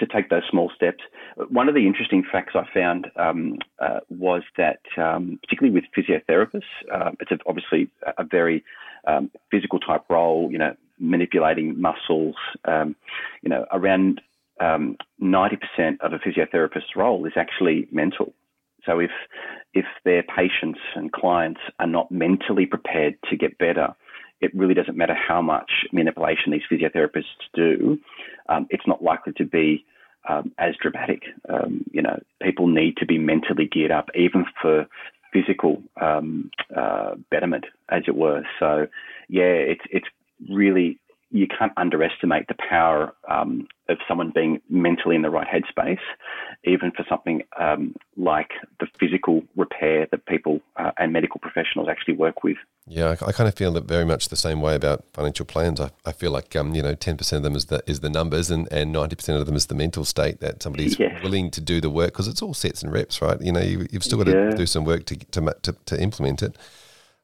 [0.00, 1.04] To take those small steps.
[1.48, 6.62] One of the interesting facts I found um, uh, was that, um, particularly with physiotherapists,
[6.92, 8.64] uh, it's a, obviously a very
[9.06, 10.48] um, physical type role.
[10.50, 12.36] You know, manipulating muscles.
[12.64, 12.96] Um,
[13.42, 14.20] you know, around
[14.60, 15.58] um, 90%
[16.00, 18.32] of a physiotherapist's role is actually mental.
[18.86, 19.10] So if
[19.74, 23.94] if their patients and clients are not mentally prepared to get better,
[24.40, 27.98] it really doesn't matter how much manipulation these physiotherapists do.
[28.48, 29.84] Um, it's not likely to be
[30.28, 31.22] um, as dramatic.
[31.48, 34.86] Um, you know, people need to be mentally geared up, even for
[35.32, 38.42] physical um, uh, betterment, as it were.
[38.58, 38.86] So,
[39.28, 40.08] yeah, it's it's
[40.50, 40.98] really
[41.32, 45.98] you can't underestimate the power um, of someone being mentally in the right headspace,
[46.64, 52.14] even for something um, like the physical repair that people uh, and medical professionals actually
[52.14, 52.58] work with.
[52.86, 55.80] Yeah, I, I, kind of feel that very much the same way about financial plans.
[55.80, 58.10] I, I feel like um, you know, ten percent of them is the is the
[58.10, 61.22] numbers, and and ninety percent of them is the mental state that somebody's yes.
[61.22, 63.40] willing to do the work because it's all sets and reps, right?
[63.40, 64.50] You know, you, have still got yeah.
[64.50, 66.56] to do some work to, to to to implement it.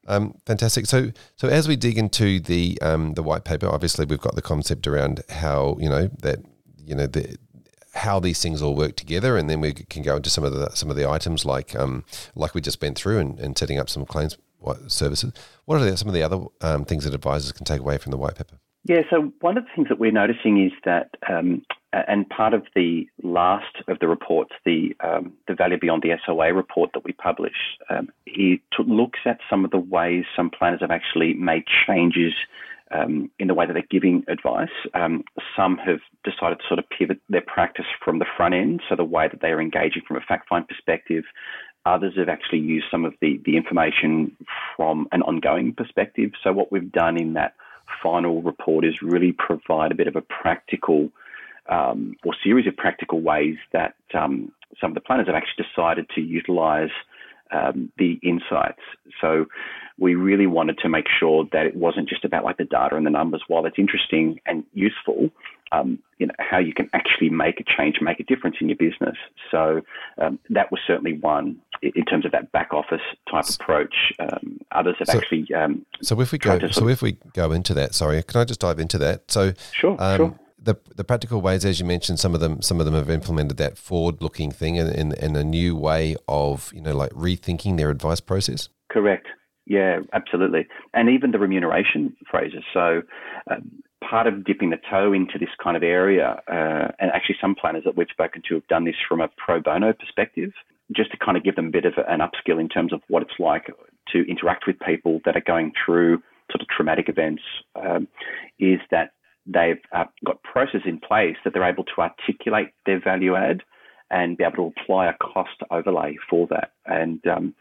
[0.09, 0.87] Um, fantastic.
[0.87, 4.41] So, so as we dig into the um, the white paper, obviously we've got the
[4.41, 6.39] concept around how you know that
[6.83, 7.37] you know the
[7.93, 10.71] how these things all work together, and then we can go into some of the
[10.71, 12.03] some of the items like um,
[12.35, 14.35] like we just went through and, and setting up some claims
[14.87, 15.31] services.
[15.65, 18.11] What are the, some of the other um, things that advisors can take away from
[18.11, 18.59] the white paper?
[18.85, 22.65] Yeah, so one of the things that we're noticing is that, um, and part of
[22.75, 27.11] the last of the reports, the um, the Value Beyond the SOA report that we
[27.13, 32.33] published, um, it looks at some of the ways some planners have actually made changes
[32.91, 34.69] um, in the way that they're giving advice.
[34.93, 35.23] Um,
[35.55, 39.03] some have decided to sort of pivot their practice from the front end, so the
[39.03, 41.25] way that they are engaging from a fact find perspective.
[41.85, 44.35] Others have actually used some of the, the information
[44.75, 46.31] from an ongoing perspective.
[46.43, 47.53] So, what we've done in that
[48.01, 51.09] final report is really provide a bit of a practical
[51.67, 56.09] um, or series of practical ways that um, some of the planners have actually decided
[56.15, 56.89] to utilize
[57.51, 58.81] um, the insights.
[59.21, 59.45] So
[59.99, 63.05] we really wanted to make sure that it wasn't just about like the data and
[63.05, 63.43] the numbers.
[63.47, 65.29] While it's interesting and useful,
[65.71, 68.77] um, you know how you can actually make a change, make a difference in your
[68.77, 69.17] business.
[69.51, 69.81] So
[70.17, 74.13] um, that was certainly one in terms of that back office type approach.
[74.19, 75.53] Um, others have so, actually.
[75.53, 78.59] Um, so if we go, so if we go into that, sorry, can I just
[78.59, 79.29] dive into that?
[79.31, 82.79] So sure, um, sure the the practical ways, as you mentioned, some of them some
[82.79, 86.71] of them have implemented that forward looking thing and in, in, a new way of
[86.73, 88.69] you know like rethinking their advice process.
[88.89, 89.27] Correct.
[89.69, 90.67] Yeah, absolutely.
[90.95, 92.63] And even the remuneration phrases.
[92.73, 93.03] So
[93.49, 93.71] um,
[94.03, 97.83] part of dipping the toe into this kind of area, uh, and actually some planners
[97.85, 100.51] that we've spoken to have done this from a pro bono perspective,
[100.93, 103.21] just to kind of give them a bit of an upskill in terms of what
[103.21, 103.67] it's like
[104.11, 106.17] to interact with people that are going through
[106.51, 107.43] sort of traumatic events,
[107.75, 108.07] um,
[108.59, 109.11] is that
[109.45, 113.61] they've uh, got processes in place that they're able to articulate their value add
[114.11, 116.71] and be able to apply a cost overlay for that.
[116.85, 117.53] And um,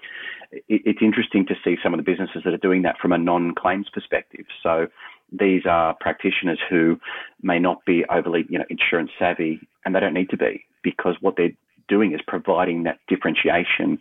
[0.53, 3.19] it, it's interesting to see some of the businesses that are doing that from a
[3.19, 4.47] non-claims perspective.
[4.63, 4.87] So
[5.31, 6.99] these are practitioners who
[7.43, 11.17] may not be overly, you know, insurance savvy, and they don't need to be because
[11.21, 11.53] what they're
[11.89, 13.99] doing is providing that differentiation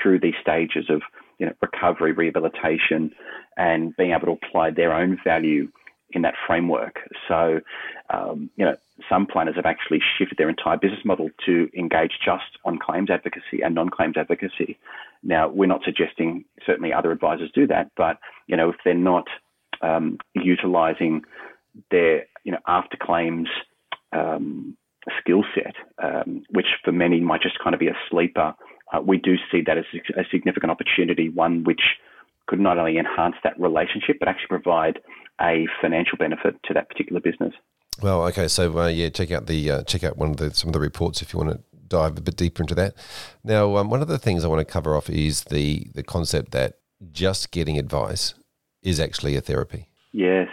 [0.00, 1.02] through these stages of,
[1.38, 3.12] you know, recovery, rehabilitation,
[3.56, 5.70] and being able to apply their own value
[6.12, 7.00] in that framework.
[7.28, 7.60] So,
[8.12, 8.76] um, you know,
[9.08, 13.62] some planners have actually shifted their entire business model to engage just on claims advocacy
[13.64, 14.78] and non-claims advocacy.
[15.22, 19.26] Now, we're not suggesting certainly other advisors do that, but you know, if they're not
[19.82, 21.22] um, utilizing
[21.90, 23.48] their you know after claims
[24.12, 24.76] um,
[25.20, 28.54] skill set, um, which for many might just kind of be a sleeper,
[28.92, 29.84] uh, we do see that as
[30.16, 31.82] a significant opportunity, one which
[32.50, 34.98] could not only enhance that relationship but actually provide
[35.40, 37.54] a financial benefit to that particular business.
[38.02, 40.68] Well, okay, so uh, yeah, check out the uh, check out one of the some
[40.68, 42.94] of the reports if you want to dive a bit deeper into that.
[43.44, 46.50] Now, um, one of the things I want to cover off is the the concept
[46.52, 46.78] that
[47.12, 48.34] just getting advice
[48.82, 49.88] is actually a therapy.
[50.12, 50.48] Yes,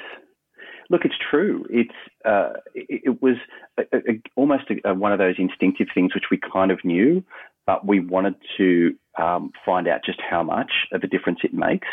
[0.89, 1.65] look, it's true.
[1.69, 3.35] It's uh, it, it, was
[3.77, 7.23] a, a, almost a, one of those instinctive things which we kind of knew,
[7.65, 11.87] but we wanted to um, find out just how much of a difference it makes.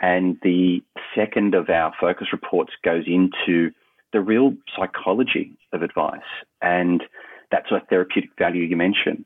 [0.00, 0.82] And the
[1.14, 3.70] second of our focus reports goes into
[4.12, 6.20] the real psychology of advice
[6.62, 7.02] and
[7.50, 9.24] that sort of therapeutic value you mentioned.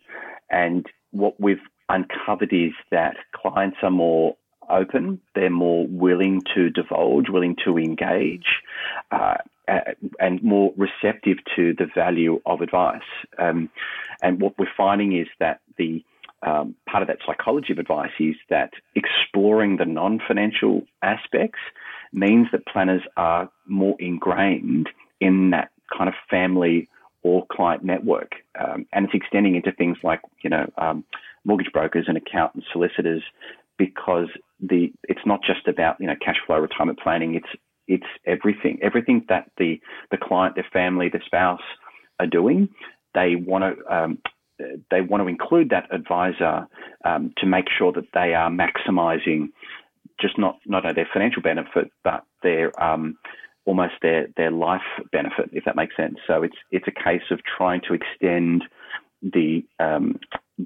[0.51, 4.37] And what we've uncovered is that clients are more
[4.71, 8.47] open, they're more willing to divulge, willing to engage,
[9.11, 9.35] uh,
[10.19, 13.01] and more receptive to the value of advice.
[13.39, 13.71] Um,
[14.23, 16.05] and what we're finding is that the
[16.43, 21.61] um, part of that psychology of advice is that exploring the non financial aspects
[22.13, 24.89] means that planners are more ingrained
[25.21, 26.89] in that kind of family
[27.23, 28.33] or client network.
[28.59, 31.05] Um, and it's extending into things like, you know, um,
[31.45, 33.23] mortgage brokers and accountants, solicitors,
[33.79, 34.29] because
[34.61, 37.35] the it's not just about you know cash flow retirement planning.
[37.35, 38.79] It's it's everything.
[38.83, 41.61] Everything that the the client, their family, their spouse
[42.21, 42.69] are doing,
[43.15, 43.95] they want to.
[43.95, 44.19] Um,
[44.91, 46.67] they want to include that advisor
[47.05, 49.49] um, to make sure that they are maximising
[50.21, 53.17] just not not only their financial benefit, but their um,
[53.65, 56.17] almost their their life benefit, if that makes sense.
[56.27, 58.65] So it's it's a case of trying to extend
[59.23, 60.19] the um,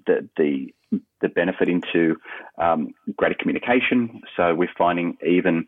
[0.06, 0.72] the the
[1.20, 2.16] the benefit into
[2.58, 4.22] um, greater communication.
[4.36, 5.66] So we're finding even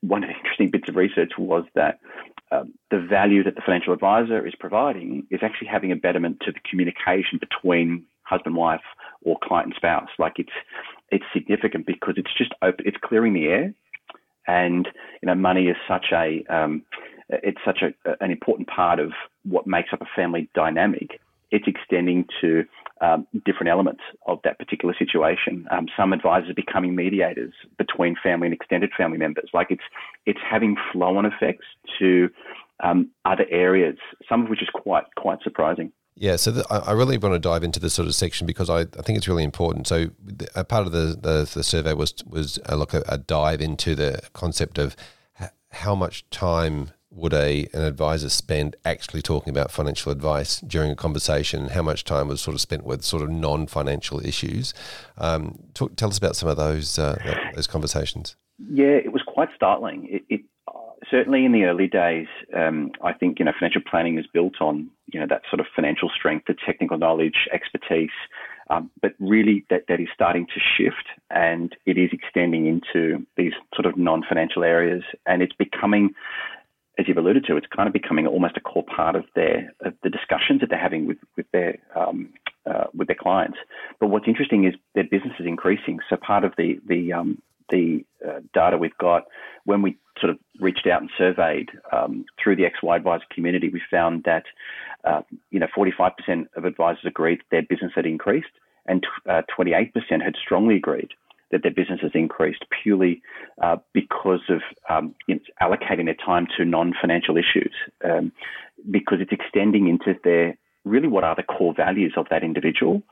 [0.00, 1.98] one of the interesting bits of research was that
[2.52, 6.52] um, the value that the financial advisor is providing is actually having a betterment to
[6.52, 8.80] the communication between husband, wife,
[9.22, 10.08] or client and spouse.
[10.18, 10.52] Like it's
[11.10, 13.74] it's significant because it's just open, it's clearing the air,
[14.46, 14.88] and
[15.22, 16.82] you know money is such a um,
[17.28, 19.12] it's such a, an important part of
[19.44, 22.64] what makes up a family dynamic it's extending to
[23.00, 25.66] um, different elements of that particular situation.
[25.70, 29.50] Um, some advisors are becoming mediators between family and extended family members.
[29.52, 29.82] Like it's
[30.26, 31.66] it's having flow-on effects
[31.98, 32.28] to
[32.82, 33.96] um, other areas,
[34.28, 35.92] some of which is quite quite surprising.
[36.16, 38.80] Yeah, so the, I really want to dive into this sort of section because I,
[38.80, 39.86] I think it's really important.
[39.86, 40.10] So,
[40.54, 43.94] a part of the, the, the survey was was a look a, a dive into
[43.94, 44.96] the concept of
[45.70, 50.96] how much time would a an advisor spend actually talking about financial advice during a
[50.96, 54.72] conversation, how much time was sort of spent with sort of non financial issues?
[55.18, 57.18] Um, talk, tell us about some of those uh,
[57.54, 58.36] those conversations.
[58.58, 60.08] Yeah, it was quite startling.
[60.10, 60.72] It, it uh,
[61.10, 64.88] certainly in the early days, um, I think you know financial planning is built on
[65.12, 68.10] you know that sort of financial strength, the technical knowledge, expertise.
[68.70, 73.52] Um, but really, that, that is starting to shift and it is extending into these
[73.74, 75.02] sort of non financial areas.
[75.26, 76.10] And it's becoming
[77.00, 79.94] as you've alluded to, it's kind of becoming almost a core part of their of
[80.02, 82.28] the discussions that they're having with with their um,
[82.66, 83.56] uh, with their clients.
[83.98, 85.98] But what's interesting is their business is increasing.
[86.10, 89.24] So part of the the um, the uh, data we've got
[89.64, 93.80] when we sort of reached out and surveyed um, through the XY advisor community, we
[93.90, 94.44] found that
[95.04, 96.10] uh, you know 45%
[96.56, 98.52] of advisors agreed that their business had increased,
[98.86, 99.90] and uh, 28%
[100.22, 101.10] had strongly agreed
[101.50, 103.22] that their business has increased purely
[103.62, 105.14] uh, because of um,
[105.60, 108.32] allocating their time to non-financial issues, um,
[108.90, 113.02] because it's extending into their really what are the core values of that individual,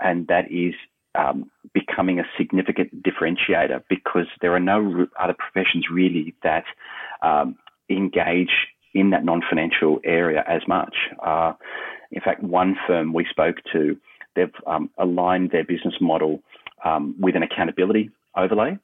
[0.00, 0.74] and that is
[1.14, 6.64] um, becoming a significant differentiator because there are no other professions really that
[7.22, 7.56] um,
[7.90, 10.94] engage in that non-financial area as much.
[11.24, 11.52] Uh,
[12.10, 13.96] in fact, one firm we spoke to,
[14.34, 16.40] they've um, aligned their business model
[16.84, 18.78] um, with an accountability overlay.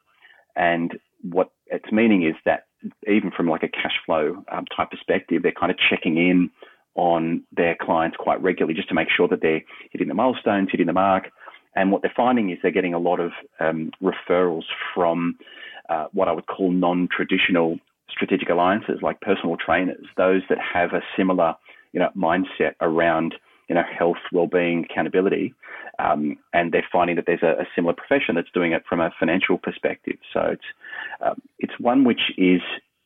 [0.57, 2.67] And what it's meaning is that
[3.09, 6.51] even from like a cash flow um, type perspective, they're kind of checking in
[6.95, 10.87] on their clients quite regularly just to make sure that they're hitting the milestones, hitting
[10.87, 11.31] the mark.
[11.75, 14.63] And what they're finding is they're getting a lot of um, referrals
[14.95, 15.37] from
[15.89, 17.79] uh, what I would call non-traditional
[18.09, 21.55] strategic alliances, like personal trainers, those that have a similar,
[21.93, 23.35] you know, mindset around
[23.69, 25.55] you know, health, well-being, accountability,
[25.99, 29.11] um, and they're finding that there's a, a, similar profession that's doing it from a
[29.19, 30.17] financial perspective.
[30.33, 30.65] So it's
[31.21, 32.61] um, it's one which is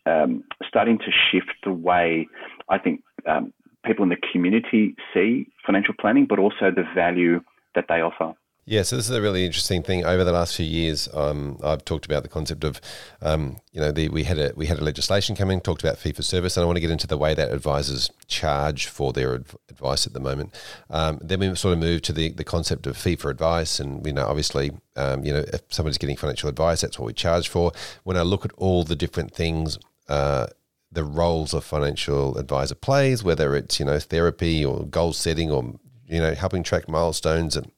[0.07, 2.27] um, starting to shift the way
[2.69, 3.53] I think um,
[3.85, 7.41] people in the community see financial planning, but also the value
[7.75, 8.35] that they offer.
[8.71, 10.05] Yeah, so this is a really interesting thing.
[10.05, 12.83] Over the last few years, um, I've talked about the concept of,
[13.23, 16.13] um, you know, the, we had a we had a legislation coming, talked about fee
[16.13, 19.33] for service, and I want to get into the way that advisors charge for their
[19.71, 20.55] advice at the moment.
[20.91, 24.05] Um, then we sort of moved to the, the concept of fee for advice, and
[24.05, 27.49] you know, obviously, um, you know, if somebody's getting financial advice, that's what we charge
[27.49, 27.73] for.
[28.05, 29.79] When I look at all the different things.
[30.09, 30.47] Uh,
[30.91, 35.75] the roles a financial advisor plays, whether it's you know therapy or goal setting or
[36.07, 37.71] you know helping track milestones and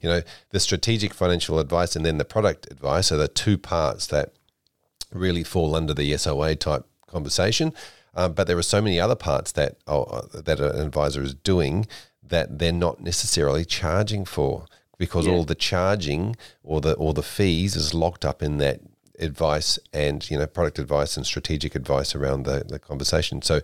[0.00, 4.06] you know, the strategic financial advice and then the product advice are the two parts
[4.08, 4.32] that
[5.12, 7.72] really fall under the SOA type conversation.
[8.14, 11.86] Um, but there are so many other parts that uh, that an advisor is doing
[12.22, 14.66] that they're not necessarily charging for
[14.98, 15.32] because yeah.
[15.32, 18.80] all the charging or the or the fees is locked up in that
[19.20, 23.42] advice and you know product advice and strategic advice around the, the conversation.
[23.42, 23.60] So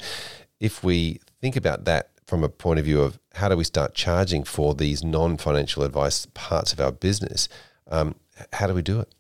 [0.61, 3.95] if we think about that from a point of view of how do we start
[3.95, 7.49] charging for these non-financial advice parts of our business,
[7.91, 8.14] um,
[8.53, 9.14] how do we do it?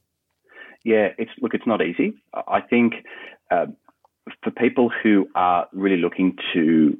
[0.84, 2.14] Yeah, it's look, it's not easy.
[2.34, 2.94] I think
[3.50, 3.66] uh,
[4.42, 6.96] for people who are really looking to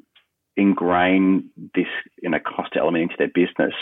[0.57, 1.87] ingrain this
[2.23, 3.75] you know cost element into their business,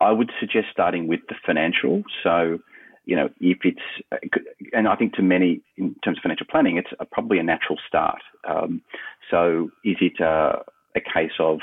[0.00, 2.02] I would suggest starting with the financial.
[2.22, 2.58] So,
[3.04, 4.32] you know, if it's,
[4.72, 7.78] and I think to many in terms of financial planning, it's a, probably a natural
[7.86, 8.20] start.
[8.48, 8.82] Um,
[9.30, 10.62] so, is it a,
[10.96, 11.60] a case of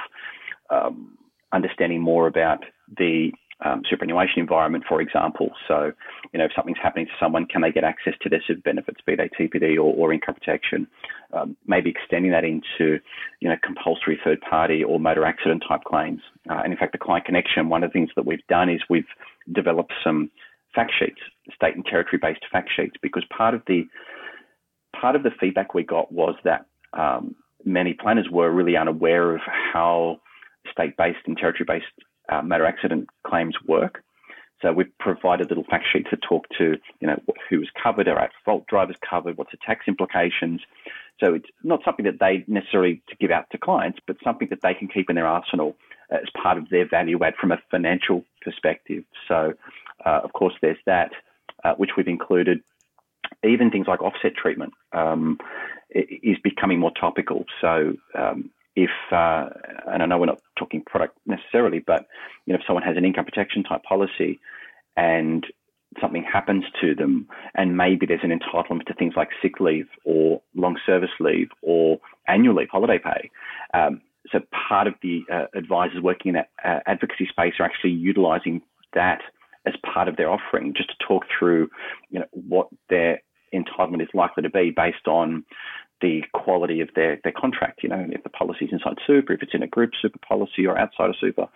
[0.70, 1.18] um,
[1.52, 2.64] understanding more about
[2.98, 3.32] the
[3.64, 5.52] um, superannuation environment, for example.
[5.68, 5.92] So,
[6.34, 9.16] you know, if something's happening to someone, can they get access to their benefits, be
[9.16, 10.88] they TPD or, or income protection?
[11.32, 13.00] Um, maybe extending that into,
[13.40, 16.22] you know, compulsory third party or motor accident type claims.
[16.50, 18.82] Uh, and in fact, the client connection, one of the things that we've done is
[18.90, 19.08] we've
[19.54, 20.30] developed some
[20.76, 21.22] fact sheets,
[21.56, 23.84] state and territory based fact sheets, because part of the
[25.00, 27.36] part of the feedback we got was that um,
[27.66, 30.20] many planners were really unaware of how
[30.72, 34.04] state based and territory based uh, motor accident claims work.
[34.62, 38.32] So we've provided little fact sheets to talk to, you know, who's covered, are at
[38.46, 40.62] fault drivers covered, what's the tax implications.
[41.20, 44.62] So it's not something that they necessarily to give out to clients, but something that
[44.62, 45.76] they can keep in their arsenal
[46.10, 49.04] as part of their value add from a financial perspective.
[49.28, 49.54] So,
[50.06, 51.12] uh, of course, there's that,
[51.66, 52.62] uh, which we've included.
[53.44, 55.38] Even things like offset treatment um,
[55.94, 57.46] is becoming more topical.
[57.62, 59.50] So, um, if, uh,
[59.92, 62.08] and I know we're not talking product necessarily, but
[62.46, 64.40] you know, if someone has an income protection type policy
[64.98, 65.46] and
[66.02, 70.42] something happens to them, and maybe there's an entitlement to things like sick leave or
[70.56, 73.30] long service leave or annual leave, holiday pay.
[73.74, 74.40] Um, so
[74.70, 78.62] part of the uh, advisors working in that uh, advocacy space are actually utilising
[78.94, 79.22] that
[79.66, 81.70] as part of their offering, just to talk through,
[82.10, 83.22] you know, what their
[83.54, 85.46] entitlement is likely to be based on
[86.02, 89.42] the quality of their, their contract, you know, if the policy is inside super, if
[89.42, 91.48] it's in a group super policy or outside of super.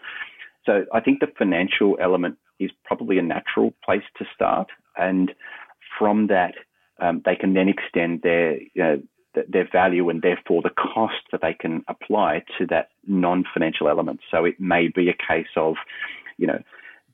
[0.66, 4.70] So I think the financial element is probably a natural place to start.
[4.98, 5.34] And
[6.00, 6.54] from that,
[7.00, 9.02] um, they can then extend their, you know,
[9.48, 14.20] their value and therefore the cost that they can apply to that non-financial element.
[14.32, 15.76] So it may be a case of,
[16.38, 16.62] you know,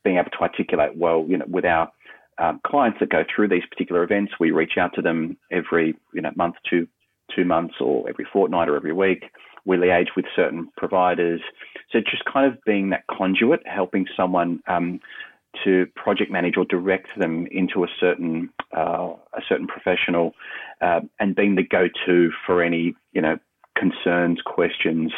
[0.04, 1.92] being able to articulate well, you know, with our
[2.38, 6.22] um, clients that go through these particular events, we reach out to them every, you
[6.22, 6.88] know, month to
[7.36, 9.26] two months or every fortnight or every week.
[9.66, 11.42] We liaise with certain providers.
[11.92, 15.00] So just kind of being that conduit, helping someone um,
[15.64, 20.34] to project manage or direct them into a certain uh, a certain professional,
[20.82, 23.38] uh, and being the go-to for any you know
[23.78, 25.12] concerns, questions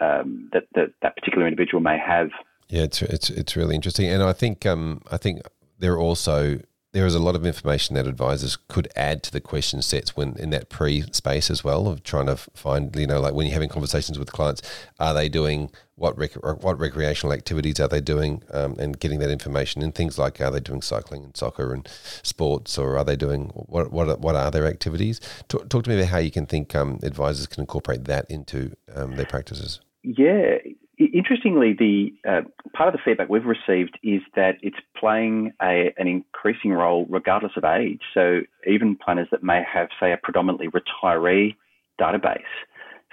[0.00, 2.28] um, that, that that particular individual may have.
[2.68, 5.40] Yeah, it's it's it's really interesting, and I think um, I think
[5.80, 6.60] there are also
[6.92, 10.36] there is a lot of information that advisors could add to the question sets when
[10.36, 13.54] in that pre space as well of trying to find you know like when you're
[13.54, 14.60] having conversations with clients
[14.98, 19.30] are they doing what rec- what recreational activities are they doing um, and getting that
[19.30, 21.88] information in things like are they doing cycling and soccer and
[22.22, 25.20] sports or are they doing what what what are their activities?
[25.48, 28.74] Talk, talk to me about how you can think um, advisors can incorporate that into
[28.94, 29.80] um, their practices.
[30.02, 30.56] Yeah
[31.00, 32.42] Interestingly, the uh,
[32.74, 37.52] part of the feedback we've received is that it's playing a, an increasing role regardless
[37.56, 38.02] of age.
[38.12, 41.56] So even planners that may have, say, a predominantly retiree
[41.98, 42.42] database,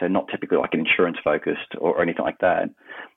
[0.02, 2.70] so not typically like an insurance focused or, or anything like that,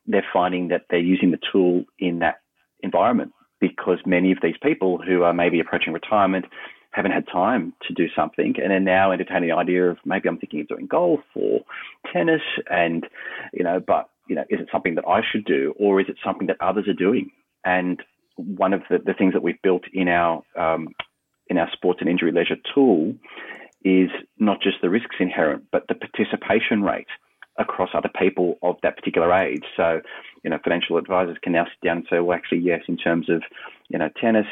[0.06, 2.36] they're finding that they're using the tool in that
[2.84, 6.44] environment because many of these people who are maybe approaching retirement
[6.92, 10.38] haven't had time to do something and are now entertaining the idea of maybe I'm
[10.38, 11.60] thinking of doing golf or
[12.12, 13.06] tennis and
[13.52, 16.16] you know but you know, is it something that I should do or is it
[16.24, 17.32] something that others are doing?
[17.64, 18.00] And
[18.36, 20.88] one of the, the things that we've built in our um,
[21.48, 23.12] in our sports and injury leisure tool
[23.84, 24.08] is
[24.38, 27.08] not just the risks inherent, but the participation rate
[27.58, 29.64] across other people of that particular age.
[29.76, 30.00] So,
[30.44, 33.28] you know, financial advisors can now sit down and say, well, actually, yes, in terms
[33.28, 33.42] of,
[33.88, 34.46] you know, tennis,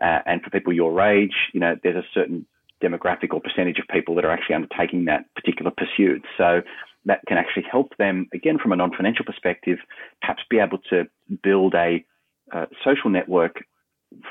[0.00, 2.46] uh, and for people your age, you know, there's a certain
[2.80, 6.22] demographic or percentage of people that are actually undertaking that particular pursuit.
[6.38, 6.62] So
[7.06, 9.78] that can actually help them, again, from a non financial perspective,
[10.20, 11.04] perhaps be able to
[11.42, 12.04] build a
[12.52, 13.64] uh, social network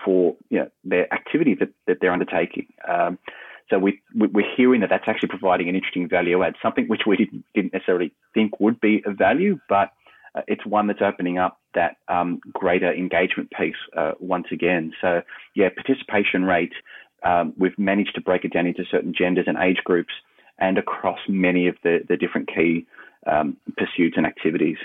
[0.03, 2.67] for you know, their activity that, that they're undertaking.
[2.87, 3.17] Um,
[3.69, 7.17] so we, we're hearing that that's actually providing an interesting value add, something which we
[7.17, 9.91] didn't, didn't necessarily think would be of value, but
[10.35, 14.93] uh, it's one that's opening up that um, greater engagement piece uh, once again.
[15.01, 15.21] So
[15.55, 16.73] yeah, participation rate,
[17.23, 20.13] um, we've managed to break it down into certain genders and age groups
[20.59, 22.85] and across many of the, the different key
[23.27, 24.77] um, pursuits and activities.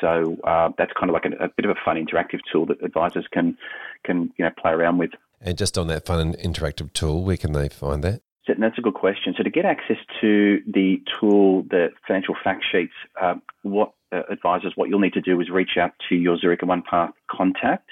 [0.00, 2.82] So uh, that's kind of like a, a, bit of a fun interactive tool that
[2.82, 3.56] advisors can
[4.04, 5.10] can you know play around with.
[5.40, 8.22] And just on that fun and interactive tool, where can they find that?
[8.46, 9.34] So that's a good question.
[9.36, 14.72] So to get access to the tool, the financial fact sheets, uh, what uh, advisors,
[14.74, 17.88] what you'll need to do is reach out to your Zurich OnePath contact.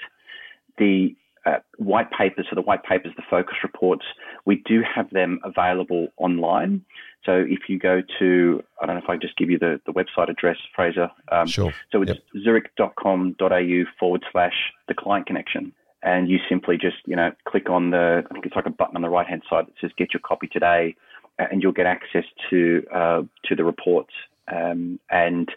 [0.77, 1.15] The
[1.45, 4.05] uh, white papers, so the white papers, the focus reports,
[4.45, 6.83] we do have them available online.
[7.25, 9.93] So if you go to, I don't know if I just give you the, the
[9.93, 11.09] website address, Fraser.
[11.31, 11.73] Um, sure.
[11.91, 12.43] So it's yep.
[12.43, 15.73] zurich.com.au forward slash the client connection.
[16.03, 18.95] And you simply just, you know, click on the, I think it's like a button
[18.95, 20.95] on the right hand side that says get your copy today,
[21.37, 24.13] and you'll get access to uh, to the reports.
[24.51, 25.49] Um, and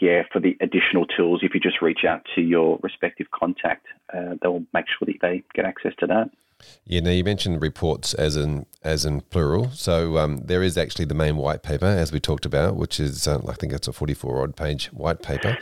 [0.00, 4.34] yeah, for the additional tools, if you just reach out to your respective contact, uh,
[4.40, 6.30] they'll make sure that they get access to that.
[6.84, 9.70] Yeah, now you mentioned reports as in as in plural.
[9.70, 13.26] So um, there is actually the main white paper, as we talked about, which is
[13.26, 15.56] uh, I think it's a forty-four odd page white paper.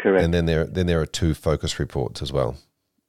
[0.00, 0.24] Correct.
[0.24, 2.56] And then there then there are two focus reports as well.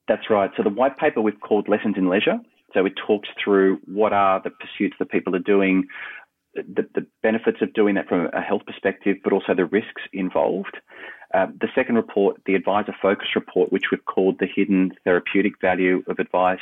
[0.07, 0.51] That's right.
[0.55, 2.38] So the white paper we've called Lessons in Leisure.
[2.76, 5.88] So it talks through what are the pursuits that people are doing,
[6.56, 10.78] the, the benefits of doing that from a health perspective, but also the risks involved.
[11.34, 16.03] Uh, the second report, the advisor focus report, which we've called the hidden therapeutic value
[16.08, 16.60] of advice,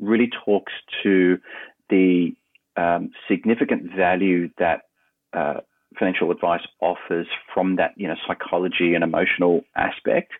[0.00, 0.72] really talks
[1.02, 1.38] to
[1.90, 2.34] the
[2.76, 4.82] um, significant value that
[5.32, 5.60] uh,
[5.98, 10.32] financial advice offers from that, you know, psychology and emotional aspect.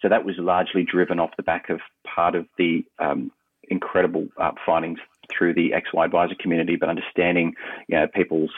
[0.00, 3.30] So that was largely driven off the back of part of the um,
[3.68, 4.98] incredible uh, findings
[5.36, 7.54] through the XY advisor community, but understanding
[7.88, 8.50] you know people's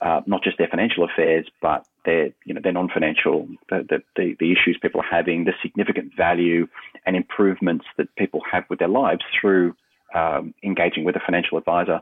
[0.00, 4.52] uh, not just their financial affairs, but their you know their non-financial the, the the
[4.52, 6.66] issues people are having, the significant value
[7.06, 9.74] and improvements that people have with their lives through
[10.14, 12.00] um, engaging with a financial advisor.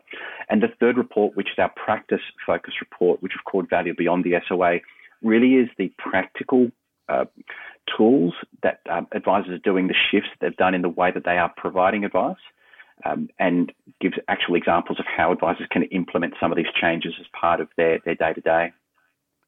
[0.49, 4.25] And the third report, which is our practice focus report, which we've called Value Beyond
[4.25, 4.79] the SOA,
[5.23, 6.71] really is the practical
[7.09, 7.25] uh,
[7.97, 11.25] tools that um, advisors are doing, the shifts that they've done in the way that
[11.25, 12.37] they are providing advice,
[13.05, 17.27] um, and gives actual examples of how advisors can implement some of these changes as
[17.39, 18.73] part of their day to day.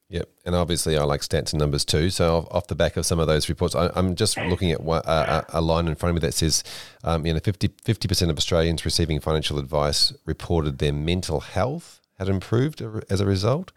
[0.09, 2.09] Yep, and obviously I like stats and numbers too.
[2.09, 5.03] So off the back of some of those reports, I, am just looking at one,
[5.05, 6.63] uh, a line in front of me that says,
[7.03, 7.67] um, you know, 50
[8.07, 13.71] percent of Australians receiving financial advice reported their mental health had improved as a result.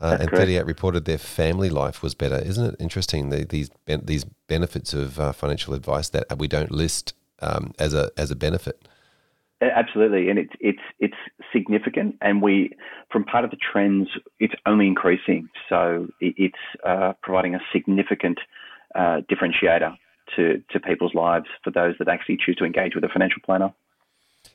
[0.00, 0.42] Uh, and correct.
[0.42, 2.36] 38 reported their family life was better.
[2.36, 7.14] Isn't it interesting the, these these benefits of uh, financial advice that we don't list
[7.40, 8.86] um, as a as a benefit?
[9.60, 11.16] Absolutely, and it's it's it's
[11.52, 12.70] significant, and we
[13.10, 15.48] from part of the trends, it's only increasing.
[15.68, 16.54] So it's
[16.86, 18.38] uh, providing a significant
[18.94, 19.96] uh, differentiator
[20.36, 23.72] to to people's lives for those that actually choose to engage with a financial planner.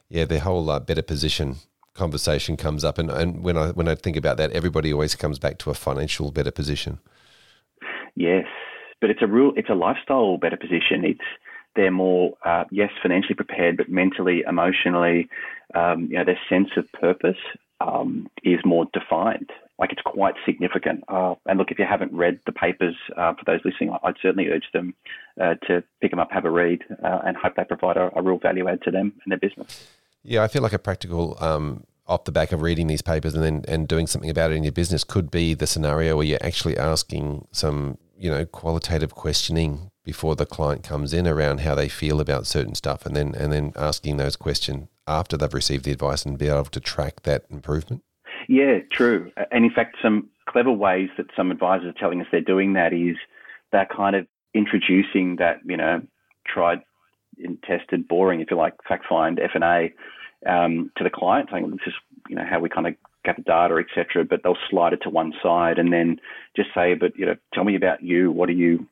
[0.08, 1.58] Yeah, the whole uh, better position
[1.94, 5.38] conversation comes up, and, and when I when I think about that, everybody always comes
[5.38, 7.00] back to a financial better position.
[8.16, 8.46] Yes,
[9.02, 11.04] but it's a real it's a lifestyle better position.
[11.04, 11.28] It's
[11.76, 15.30] they're more uh, yes financially prepared, but mentally, emotionally,
[15.76, 17.38] um, you know, their sense of purpose
[17.82, 19.50] um, is more defined.
[19.80, 21.04] Like it's quite significant.
[21.08, 24.50] Uh, and look, if you haven't read the papers, uh, for those listening, I'd certainly
[24.50, 24.94] urge them
[25.42, 28.22] uh, to pick them up, have a read, uh, and hope they provide a, a
[28.22, 29.88] real value add to them and their business.
[30.22, 33.44] Yeah, I feel like a practical um, off the back of reading these papers and
[33.44, 36.44] then and doing something about it in your business could be the scenario where you're
[36.44, 41.90] actually asking some you know qualitative questioning before the client comes in around how they
[41.90, 45.92] feel about certain stuff and then and then asking those questions after they've received the
[45.92, 48.04] advice and be able to track that improvement
[48.48, 52.42] yeah true and in fact some clever ways that some advisors are telling us they're
[52.42, 53.16] doing that is
[53.72, 56.02] they're kind of introducing that you know
[56.46, 56.82] tried
[57.42, 59.94] and tested, boring, if you like, fact find F and A
[60.50, 61.94] um, to the client, saying this is
[62.30, 62.96] you know how we kind of
[63.26, 64.26] gather data, etc.
[64.26, 66.20] But they'll slide it to one side and then
[66.56, 68.32] just say, but you know, tell me about you.
[68.32, 68.86] What are you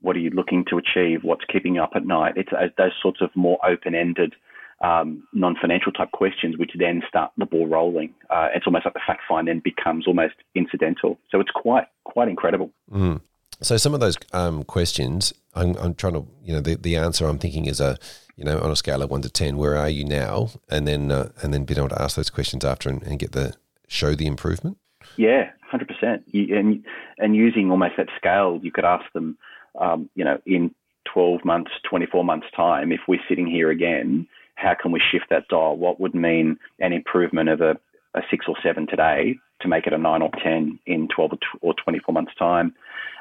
[0.00, 1.20] what are you looking to achieve?
[1.22, 2.34] What's keeping you up at night?
[2.36, 4.34] It's uh, those sorts of more open ended.
[4.82, 8.12] Um, non-financial type questions, which then start the ball rolling.
[8.28, 11.18] Uh, it's almost like the fact find then becomes almost incidental.
[11.30, 12.70] So it's quite quite incredible.
[12.92, 13.22] Mm.
[13.62, 17.26] So some of those um, questions, I'm, I'm trying to, you know, the, the answer
[17.26, 17.96] I'm thinking is a,
[18.36, 20.50] you know, on a scale of one to ten, where are you now?
[20.68, 23.32] And then uh, and then being able to ask those questions after and, and get
[23.32, 23.54] the
[23.88, 24.76] show the improvement.
[25.16, 26.24] Yeah, hundred percent.
[26.34, 26.84] And
[27.16, 29.38] and using almost that scale, you could ask them,
[29.80, 30.74] um, you know, in
[31.12, 35.26] twelve months, twenty four months time, if we're sitting here again, how can we shift
[35.30, 35.76] that dial?
[35.76, 37.76] What would mean an improvement of a,
[38.14, 41.74] a six or seven today to make it a nine or ten in twelve or
[41.74, 42.74] twenty four months time?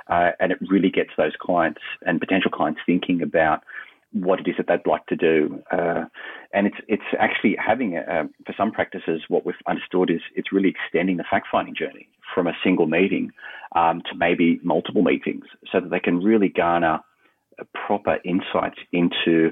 [0.07, 3.63] uh, and it really gets those clients and potential clients thinking about
[4.13, 5.61] what it is that they'd like to do.
[5.71, 6.05] Uh,
[6.53, 10.69] and it's it's actually having a, for some practices what we've understood is it's really
[10.69, 13.31] extending the fact finding journey from a single meeting
[13.75, 16.99] um, to maybe multiple meetings, so that they can really garner
[17.87, 19.51] proper insights into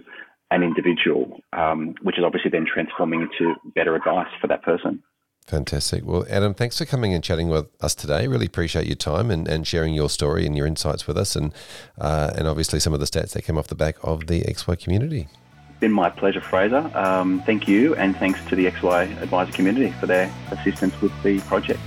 [0.52, 5.02] an individual, um, which is obviously then transforming into better advice for that person.
[5.48, 6.06] Fantastic.
[6.06, 8.28] Well, Adam, thanks for coming and chatting with us today.
[8.28, 11.54] Really appreciate your time and, and sharing your story and your insights with us, and
[12.00, 14.80] uh, and obviously some of the stats that came off the back of the XY
[14.80, 15.28] community.
[15.70, 16.90] It's Been my pleasure, Fraser.
[16.96, 21.40] Um, thank you, and thanks to the XY advisor community for their assistance with the
[21.42, 21.80] project.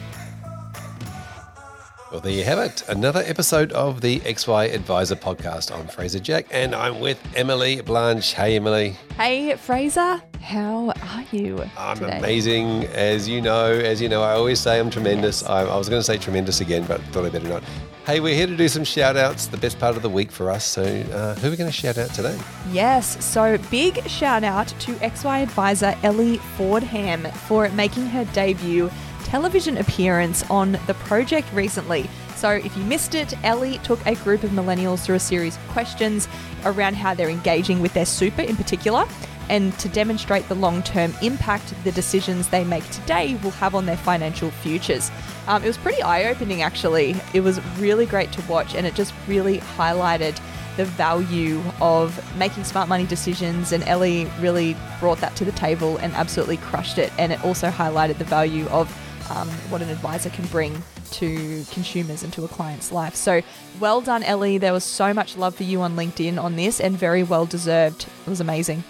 [2.16, 2.82] Well, there you have it.
[2.88, 5.70] Another episode of the XY Advisor podcast.
[5.70, 8.32] I'm Fraser Jack and I'm with Emily Blanche.
[8.32, 8.96] Hey, Emily.
[9.18, 10.22] Hey, Fraser.
[10.40, 11.62] How are you?
[11.76, 12.16] I'm today?
[12.16, 12.86] amazing.
[12.86, 15.42] As you know, as you know, I always say I'm tremendous.
[15.42, 15.50] Yes.
[15.50, 17.62] I, I was going to say tremendous again, but thought I better not.
[18.06, 20.50] Hey, we're here to do some shout outs, the best part of the week for
[20.50, 20.64] us.
[20.64, 22.38] So, uh, who are we going to shout out today?
[22.72, 28.90] Yes, so big shout out to XY advisor Ellie Fordham for making her debut
[29.26, 32.08] television appearance on the project recently.
[32.36, 35.62] So, if you missed it, Ellie took a group of millennials through a series of
[35.68, 36.28] questions
[36.64, 39.04] around how they're engaging with their super in particular,
[39.48, 43.86] and to demonstrate the long term impact the decisions they make today will have on
[43.86, 45.10] their financial futures.
[45.48, 47.16] Um, it was pretty eye opening, actually.
[47.34, 50.38] It was really great to watch, and it just really highlighted
[50.76, 53.72] the value of making smart money decisions.
[53.72, 57.12] And Ellie really brought that to the table and absolutely crushed it.
[57.18, 58.88] And it also highlighted the value of
[59.30, 63.14] um, what an advisor can bring to consumers and to a client's life.
[63.14, 63.42] So
[63.80, 64.58] well done, Ellie.
[64.58, 68.06] There was so much love for you on LinkedIn on this and very well deserved.
[68.26, 68.84] It was amazing.